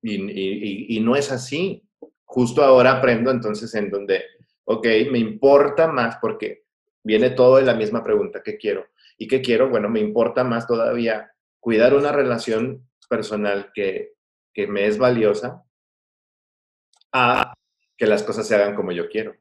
[0.02, 1.82] Y, y, no es así.
[2.24, 4.22] Justo ahora aprendo entonces en donde,
[4.64, 6.64] ok, me importa más porque
[7.02, 8.86] viene todo en la misma pregunta, ¿qué quiero?
[9.18, 9.68] ¿Y qué quiero?
[9.68, 14.12] Bueno, me importa más todavía cuidar una relación personal que,
[14.54, 15.64] que me es valiosa
[17.12, 17.52] a
[17.96, 19.34] que las cosas se hagan como yo quiero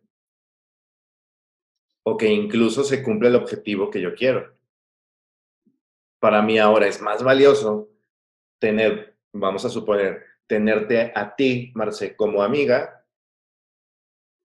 [2.03, 4.55] o que incluso se cumple el objetivo que yo quiero.
[6.19, 7.89] Para mí ahora es más valioso
[8.59, 13.05] tener, vamos a suponer, tenerte a ti, Marce, como amiga,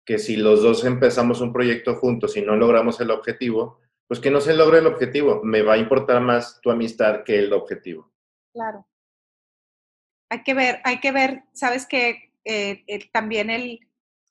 [0.04, 4.30] que si los dos empezamos un proyecto juntos y no logramos el objetivo, pues que
[4.30, 5.42] no se logre el objetivo.
[5.42, 8.12] Me va a importar más tu amistad que el objetivo.
[8.52, 8.86] Claro.
[10.30, 13.80] Hay que ver, hay que ver, sabes que eh, también el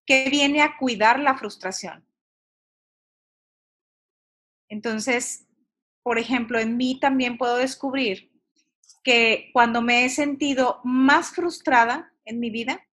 [0.05, 2.05] que viene a cuidar la frustración.
[4.73, 5.47] Entonces,
[6.01, 8.31] por ejemplo, en mí también puedo descubrir
[9.03, 12.83] que cuando me he sentido más frustrada en mi vida,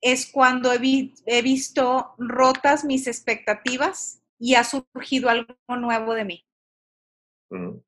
[0.00, 6.46] es cuando he, visto rotas mis expectativas y ha surgido algo nuevo de mí.
[7.50, 7.80] Mm.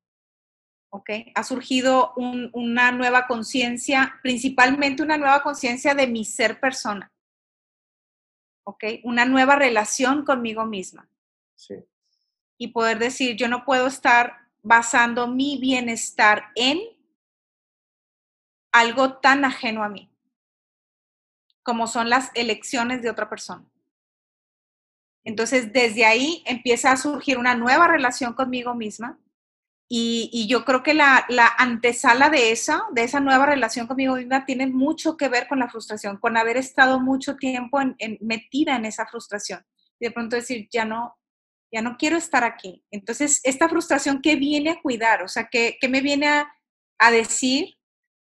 [0.89, 1.09] ¿Ok?
[1.33, 7.09] Ha surgido una nueva conciencia, principalmente una nueva conciencia de mi ser persona.
[8.65, 8.83] ¿Ok?
[9.05, 11.09] Una nueva relación conmigo misma.
[11.55, 11.75] Sí
[12.61, 16.77] y poder decir, yo no puedo estar basando mi bienestar en
[18.71, 20.11] algo tan ajeno a mí,
[21.63, 23.65] como son las elecciones de otra persona.
[25.23, 29.19] Entonces, desde ahí empieza a surgir una nueva relación conmigo misma
[29.89, 31.25] Y, yo creo que la,
[31.57, 35.67] antesala de esa, de esa nueva relación conmigo misma, tiene mucho que ver con la
[35.67, 37.79] frustración, con haber estado mucho tiempo
[38.19, 39.65] metida en esa frustración.
[39.99, 41.17] Y de pronto decir, ya no,
[41.71, 42.83] ya no quiero estar aquí.
[42.91, 45.23] Entonces, esta frustración, ¿qué viene a cuidar?
[45.23, 47.77] O sea, ¿qué, me viene a, decir?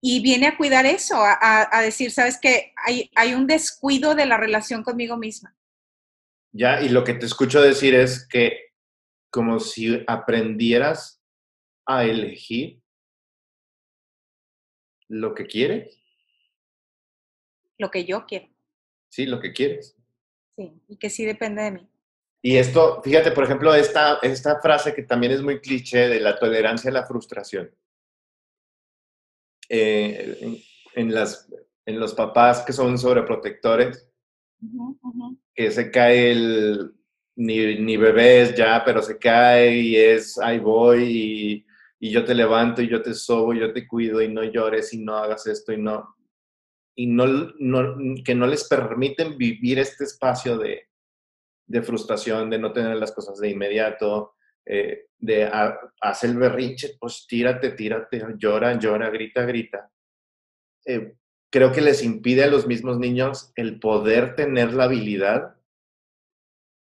[0.02, 4.38] Y viene a cuidar eso, a, decir, sabes que hay, hay un descuido de la
[4.38, 5.56] relación conmigo misma.
[6.52, 8.68] Ya, y lo que te escucho decir es que
[9.32, 11.22] como si aprendieras
[11.86, 12.82] a elegir
[15.08, 15.98] lo que quieres.
[17.78, 18.50] Lo que yo quiero.
[19.10, 19.96] Sí, lo que quieres.
[20.56, 21.90] Sí, y que sí depende de mí.
[22.42, 26.38] Y esto, fíjate, por ejemplo, esta, esta frase que también es muy cliché de la
[26.38, 27.72] tolerancia a la frustración.
[29.70, 30.64] Eh,
[30.96, 31.52] en, las,
[31.86, 34.08] en los papás que son sobreprotectores,
[35.54, 36.94] que se cae el,
[37.36, 41.68] ni, ni bebés ya, pero se cae y es, ahí voy y
[42.00, 44.94] y yo te levanto y yo te sobo y yo te cuido y no llores
[44.94, 46.16] y no hagas esto y no,
[46.96, 47.26] y no,
[48.24, 50.88] que no les permiten vivir este espacio de,
[51.68, 55.50] de frustración, de no tener las cosas de inmediato, eh, de
[56.02, 59.92] hacer el berrinche, pues tírate, tírate, llora, llora, grita, grita.
[60.86, 61.14] Eh,
[61.52, 65.56] creo que les impide a los mismos niños el poder tener la habilidad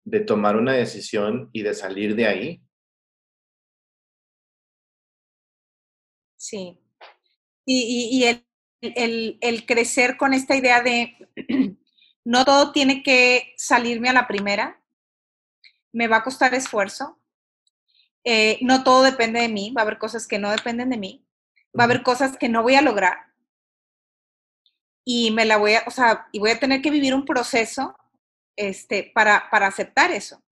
[0.04, 2.62] de tomar una decisión y de salir de ahí
[6.42, 6.76] Sí.
[7.64, 8.24] Y,
[8.80, 11.16] el, crecer con esta idea de
[12.24, 14.80] no todo tiene que salirme a la primera,
[15.92, 17.18] me va a costar esfuerzo,
[18.24, 21.26] eh, no todo depende de mí, va a haber cosas que no dependen de mí,
[21.78, 23.32] va a haber cosas que no voy a lograr
[25.04, 27.96] y me la voy a, o sea, y voy a tener que vivir un proceso
[28.56, 30.42] este, para, para aceptar eso.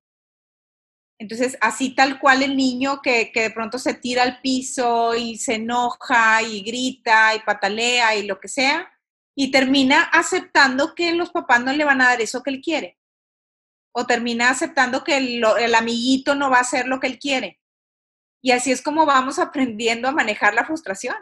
[1.20, 5.56] Entonces, así tal cual el niño que, de pronto se tira al piso y se
[5.56, 8.90] enoja y grita y patalea y lo que sea,
[9.40, 12.98] y termina aceptando que los papás no le van a dar eso que él quiere.
[13.90, 17.58] O termina aceptando que el, amiguito no va a hacer lo que él quiere.
[18.42, 21.16] Y así es como vamos aprendiendo a manejar la frustración.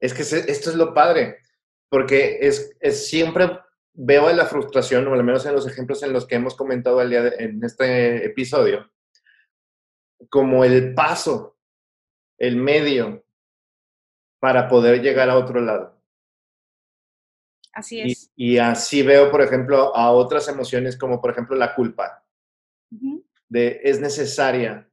[0.00, 1.38] Es que esto es lo padre,
[1.88, 2.76] porque es,
[3.08, 3.58] siempre
[3.94, 7.10] veo la frustración, o al menos en los ejemplos en los que hemos comentado el
[7.14, 8.92] en este episodio,
[10.28, 11.56] como el paso,
[12.36, 13.24] el medio
[14.40, 15.95] para poder llegar a otro lado.
[17.76, 18.32] Así es.
[18.34, 22.24] Y, así veo, por ejemplo, a otras emociones como, por ejemplo, la culpa.
[23.50, 24.88] de, es necesaria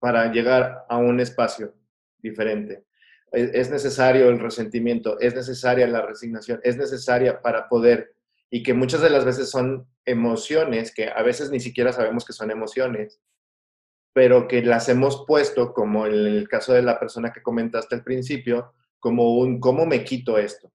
[0.00, 1.72] para llegar a un espacio
[2.18, 2.84] diferente.
[3.30, 8.14] es necesario el resentimiento, es necesaria la resignación, es necesaria para poder
[8.50, 12.32] y que muchas de las veces son emociones que a veces ni siquiera sabemos que
[12.32, 13.20] son emociones,
[14.12, 18.02] pero que las hemos puesto, como en el caso de la persona que comentaste al
[18.02, 20.72] principio, como un ¿cómo me quito esto?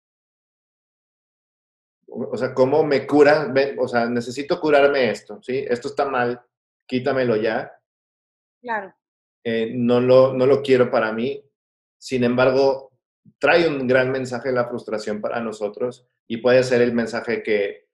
[2.32, 3.53] O sea, ¿cómo me cura?
[3.78, 5.65] O sea, necesito curarme esto, ¿sí?
[5.70, 6.41] Esto está mal,
[6.88, 7.72] quítamelo ya.
[8.61, 8.93] Claro.
[9.43, 11.43] Eh, no, lo, no lo quiero para mí.
[11.97, 12.91] Sin embargo,
[13.38, 17.88] trae un gran mensaje de la frustración para nosotros y puede ser el mensaje que,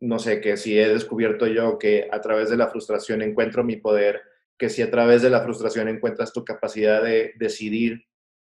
[0.00, 3.76] no sé, que si he descubierto yo que a través de la frustración encuentro mi
[3.76, 4.22] poder,
[4.58, 8.06] que si a través de la frustración encuentras tu capacidad de decidir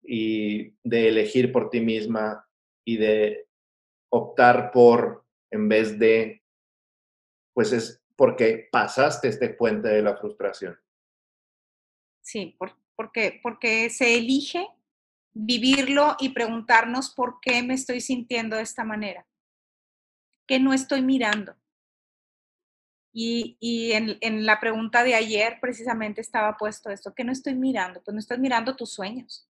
[0.02, 2.46] y de elegir por ti misma
[2.84, 3.47] y de
[4.10, 6.42] optar por en vez de,
[7.54, 10.78] pues es porque pasaste este puente de la frustración.
[12.20, 12.56] Sí,
[12.96, 14.68] porque, porque se elige
[15.32, 19.26] vivirlo y preguntarnos por qué me estoy sintiendo de esta manera,
[20.46, 21.54] qué no estoy mirando.
[23.12, 28.02] Y, en, la pregunta de ayer precisamente estaba puesto esto, ¿qué no estoy mirando?
[28.02, 29.48] Pues no estoy mirando tus sueños.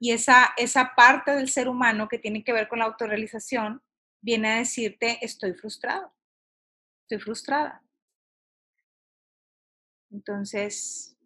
[0.00, 3.82] Y esa, esa parte del ser humano que tiene que ver con la autorrealización
[4.22, 6.12] viene a decirte, estoy frustrado,
[7.02, 7.82] estoy frustrada.
[10.10, 11.16] Entonces,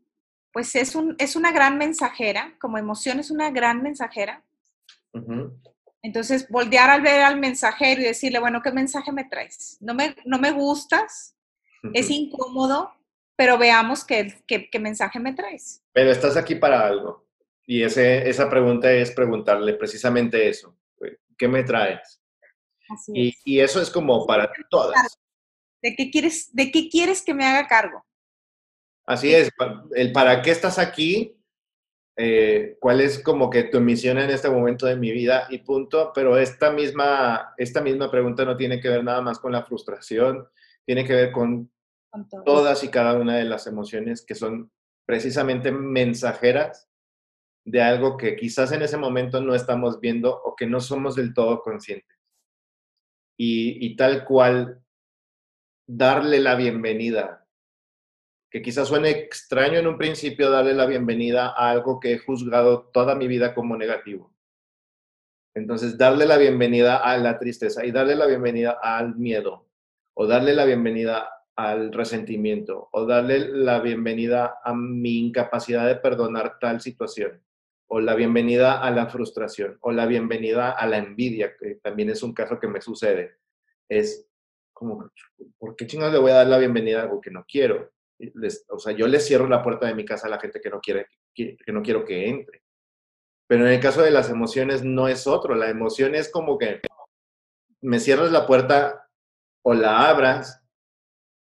[0.53, 4.45] pues es, un, es una gran mensajera, como emoción es una gran mensajera.
[6.03, 9.79] Entonces, voltear al ver al mensajero y decirle, bueno, ¿qué mensaje me traes?
[9.81, 11.37] No me, no me gustas,
[11.93, 12.93] es incómodo,
[13.37, 15.83] pero veamos qué, qué, mensaje me traes.
[15.93, 17.24] Pero estás aquí para algo.
[17.67, 20.77] Y ese, esa pregunta es preguntarle precisamente eso.
[21.37, 22.21] ¿Qué me traes?
[23.09, 25.19] y, y, eso es como para todas.
[25.83, 28.05] ¿De qué, quieres, ¿De qué quieres que me haga cargo?
[29.07, 29.51] Así es,
[29.95, 31.37] el para qué estás aquí,
[32.17, 36.13] eh, cuál es como que tu misión en este momento de mi vida y punto,
[36.15, 40.49] pero esta misma, esta misma pregunta no tiene que ver nada más con la frustración,
[40.87, 41.71] tiene que ver con,
[42.45, 44.71] todas y cada una de las emociones que son
[45.05, 46.89] precisamente mensajeras
[47.65, 51.33] de algo que quizás en ese momento no estamos viendo o que no somos del
[51.33, 52.19] todo conscientes.
[53.37, 54.83] Y, y tal cual,
[55.87, 57.47] darle la bienvenida,
[58.51, 62.91] que quizás suene extraño en un principio darle la bienvenida a algo que he juzgado
[62.93, 64.33] toda mi vida como negativo.
[65.55, 69.69] Entonces, darle la bienvenida a la tristeza y darle la bienvenida al miedo,
[70.15, 76.59] o darle la bienvenida al resentimiento, o darle la bienvenida a mi incapacidad de perdonar
[76.59, 77.41] tal situación,
[77.89, 82.23] o la bienvenida a la frustración, o la bienvenida a la envidia, que también es
[82.23, 83.39] un caso que me sucede.
[83.89, 84.27] Es
[84.73, 85.11] como,
[85.59, 87.93] ¿por qué chingados le voy a dar la bienvenida a algo que no quiero?
[88.69, 90.81] o sea, yo le cierro la puerta de mi casa a la gente que no,
[90.81, 92.63] quiere, que, no quiero que entre.
[93.47, 95.55] Pero en el caso de las emociones no es otro.
[95.55, 96.81] La emoción es como que
[97.83, 99.09] me cierras la puerta
[99.63, 100.63] o la abras,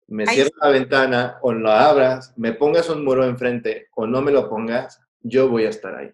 [0.06, 4.30] me cierras la ventana o la abras, me pongas un muro enfrente o no me
[4.30, 6.12] lo pongas, yo voy a estar ahí.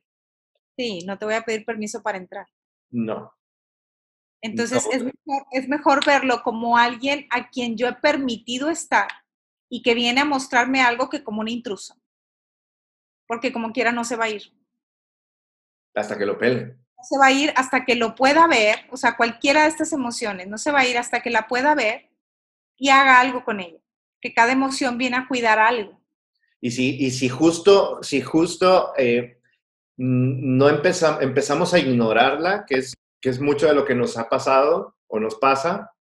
[0.76, 2.46] Sí, no te voy a pedir permiso para entrar.
[2.90, 3.32] No.
[4.40, 9.08] Entonces es, mejor, es mejor verlo como alguien a quien yo he permitido estar
[9.70, 11.94] y que viene a mostrarme algo que como un intruso.
[13.26, 14.42] Porque como quiera no se va a ir.
[15.94, 16.66] Hasta que lo pele.
[16.66, 19.92] No se va a ir hasta que lo pueda ver, o sea, cualquiera de estas
[19.92, 22.10] emociones, no se va a ir hasta que la pueda ver
[22.76, 23.80] y haga algo con ella.
[24.20, 26.00] Que cada emoción viene a cuidar algo.
[26.60, 29.40] Y si, y si justo, si justo eh,
[29.96, 34.28] no empezamos, empezamos a ignorarla, que es, que es mucho de lo que nos ha
[34.28, 35.92] pasado o nos pasa,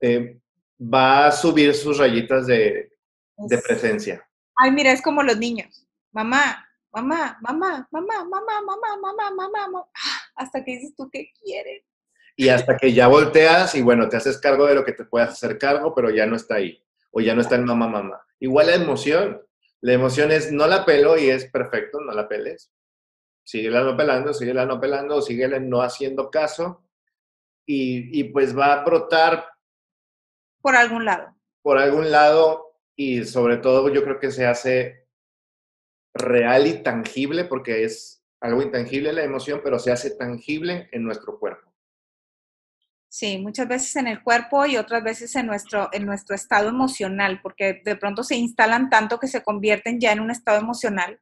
[0.00, 0.38] eh,
[0.80, 2.92] va a subir sus rayitas de,
[3.36, 4.26] de presencia.
[4.56, 5.86] Ay, mira, es como los niños.
[6.12, 9.86] Mamá, mamá, mamá, mamá, mamá, mamá, mamá, mamá, mamá,
[10.34, 11.84] hasta que dices tú qué quieres.
[12.36, 15.30] Y hasta que ya volteas y bueno, te haces cargo de lo que te puedas
[15.30, 16.82] hacer cargo, pero ya no está ahí.
[17.10, 18.22] O ya no está en mamá, mamá.
[18.40, 19.42] Igual la emoción.
[19.82, 22.72] La emoción es no la pelo y es perfecto, no la peles.
[23.44, 26.84] Sigue la no pelando, sigue la no pelando, sigue no haciendo caso.
[27.66, 29.46] Y, y pues va a brotar.
[30.60, 31.34] Por algún lado.
[31.62, 35.08] Por algún lado y sobre todo yo creo que se hace
[36.14, 41.38] real y tangible, porque es algo intangible la emoción, pero se hace tangible en nuestro
[41.38, 41.72] cuerpo.
[43.08, 47.40] Sí, muchas veces en el cuerpo y otras veces en nuestro, en nuestro estado emocional,
[47.42, 51.20] porque de pronto se instalan tanto que se convierten ya en un estado emocional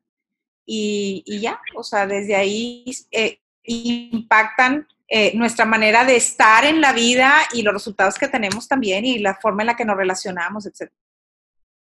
[0.73, 6.93] y, ya, o sea, desde ahí eh, impactan eh, nuestra manera de estar en la
[6.93, 10.67] vida y los resultados que tenemos también y la forma en la que nos relacionamos,
[10.67, 10.93] etc.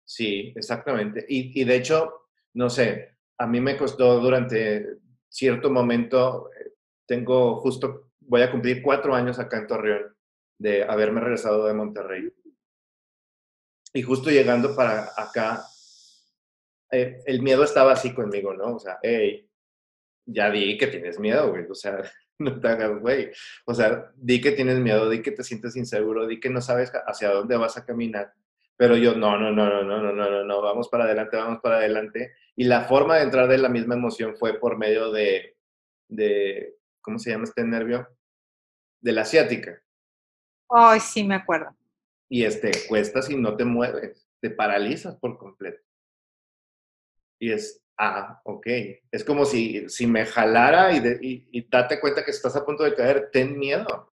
[0.04, 1.24] Sí, exactamente.
[1.30, 4.98] Y, y de hecho, no sé, a mí me costó durante
[5.30, 6.72] cierto momento, eh,
[7.06, 10.16] tengo justo, voy a cumplir cuatro años acá en Torreón
[10.58, 12.34] de haberme regresado de Monterrey.
[13.94, 15.66] Y justo llegando para acá,
[16.92, 18.76] eh, el miedo estaba así conmigo, ¿no?
[18.76, 19.50] O sea, hey,
[20.26, 21.66] ya di que tienes miedo, güey.
[21.70, 22.02] O sea,
[22.40, 23.32] no te hagas, güey.
[23.66, 26.92] O sea, di que tienes miedo, di que te sientes inseguro, di que no sabes
[27.06, 28.34] hacia dónde vas a caminar.
[28.78, 31.60] Pero yo, no, no, no, no, no, no, no, no, no, vamos para adelante, vamos
[31.62, 32.34] para adelante.
[32.56, 35.56] Y la forma de entrar de la misma emoción fue por medio de,
[36.08, 38.08] de ¿cómo se llama este nervio?
[39.00, 39.82] De la asiática.
[40.70, 41.76] Ay, sí, me acuerdo.
[42.30, 45.82] Y este, cuesta si no te mueves, te paralizas por completo.
[47.42, 48.68] Y es, ah, ok.
[49.12, 52.84] Es como si, si me jalara y, y, y date cuenta que estás a punto
[52.84, 54.14] de caer, ten miedo.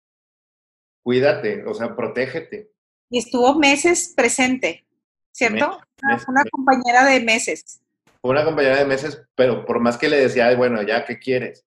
[1.04, 2.72] Cuídate, o sea, protégete
[3.10, 4.86] y estuvo meses presente,
[5.32, 5.80] ¿cierto?
[6.28, 7.82] una compañera de meses.
[8.22, 11.66] Una compañera de meses, pero por más que le decía, bueno, ya, ¿qué quieres?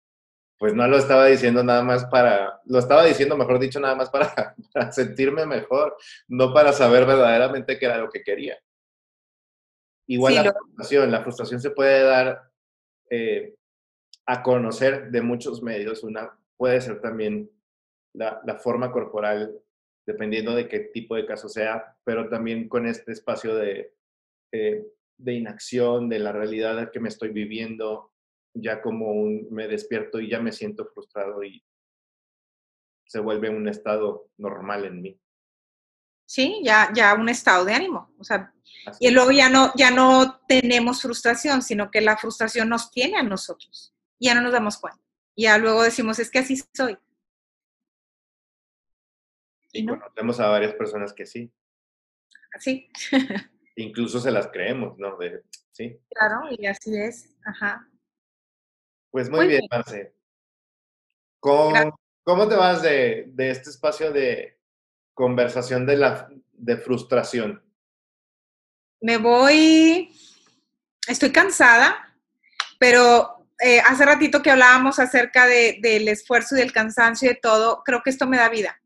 [0.58, 4.10] Pues no lo estaba diciendo nada más para, lo estaba diciendo, mejor dicho, nada más
[4.10, 4.54] para,
[4.92, 5.96] sentirme mejor,
[6.28, 8.58] no para saber verdaderamente qué era lo que quería.
[10.10, 12.50] Igual la frustración, la frustración se puede dar
[13.10, 13.54] eh,
[14.26, 17.48] a conocer de muchos medios, una puede ser también
[18.14, 19.56] la, la forma corporal
[20.04, 23.94] dependiendo de qué tipo de caso sea, pero también con este espacio de,
[24.52, 24.84] eh,
[25.16, 28.12] de inacción, de la realidad que me estoy viviendo,
[28.52, 31.62] ya como un, me despierto y ya me siento frustrado y
[33.06, 35.19] se vuelve un estado normal en mí.
[36.30, 38.14] Sí, ya, ya un estado de ánimo.
[38.16, 38.54] O sea,
[39.00, 43.24] y luego ya no, ya no tenemos frustración, sino que la frustración nos tiene a
[43.24, 43.92] nosotros.
[44.20, 45.02] Ya no nos damos cuenta.
[45.36, 46.96] Ya luego decimos, es que así soy.
[49.72, 51.52] Y conocemos a varias personas que sí.
[52.60, 52.88] Sí.
[53.74, 55.18] Incluso se las creemos, ¿no?
[55.72, 56.00] sí.
[56.10, 57.36] Claro, y así es.
[57.44, 57.88] Ajá.
[59.10, 60.14] Pues muy, bien, Marce.
[61.40, 64.59] ¿Cómo, ¿Cómo, te vas de, de, este espacio de
[65.14, 67.62] conversación de, la, de frustración?
[69.00, 70.12] Me voy
[71.10, 72.14] estoy cansada,
[72.78, 77.82] pero eh, hace ratito que hablábamos acerca del esfuerzo y del cansancio y de todo,
[77.84, 78.80] creo que esto me da vida.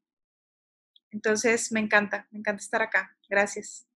[1.13, 3.17] Entonces, me encanta, me encanta estar acá.
[3.29, 3.87] Gracias.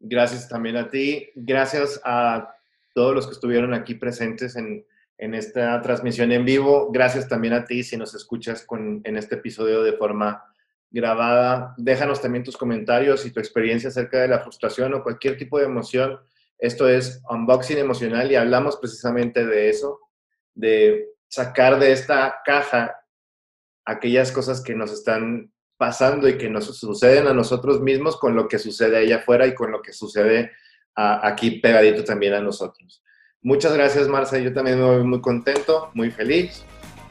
[0.00, 1.30] Gracias también a ti.
[1.34, 2.54] Gracias a
[2.94, 4.84] todos los que estuvieron aquí presentes en,
[5.16, 6.90] en esta transmisión en vivo.
[6.92, 10.44] Gracias también a ti si nos escuchas con, en este episodio de forma
[10.94, 11.74] grabada.
[11.76, 15.64] Déjanos también tus comentarios y tu experiencia acerca de la frustración o cualquier tipo de
[15.64, 16.20] emoción.
[16.56, 19.98] Esto es Unboxing Emocional y hablamos precisamente de eso,
[20.54, 22.96] de sacar de esta caja
[23.84, 28.46] aquellas cosas que nos están pasando y que nos suceden a nosotros mismos con lo
[28.46, 30.52] que sucede allá afuera y con lo que sucede
[30.94, 33.02] aquí pegadito también a nosotros.
[33.42, 34.38] Muchas gracias, Marcia.
[34.38, 36.64] Yo también me voy muy contento, muy feliz.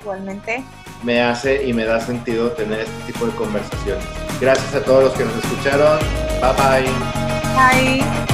[0.03, 0.63] Igualmente.
[1.03, 4.05] Me hace y me da sentido tener este tipo de conversaciones.
[4.39, 5.99] Gracias a todos los que nos escucharon.
[6.41, 8.03] Bye bye.
[8.05, 8.32] Bye.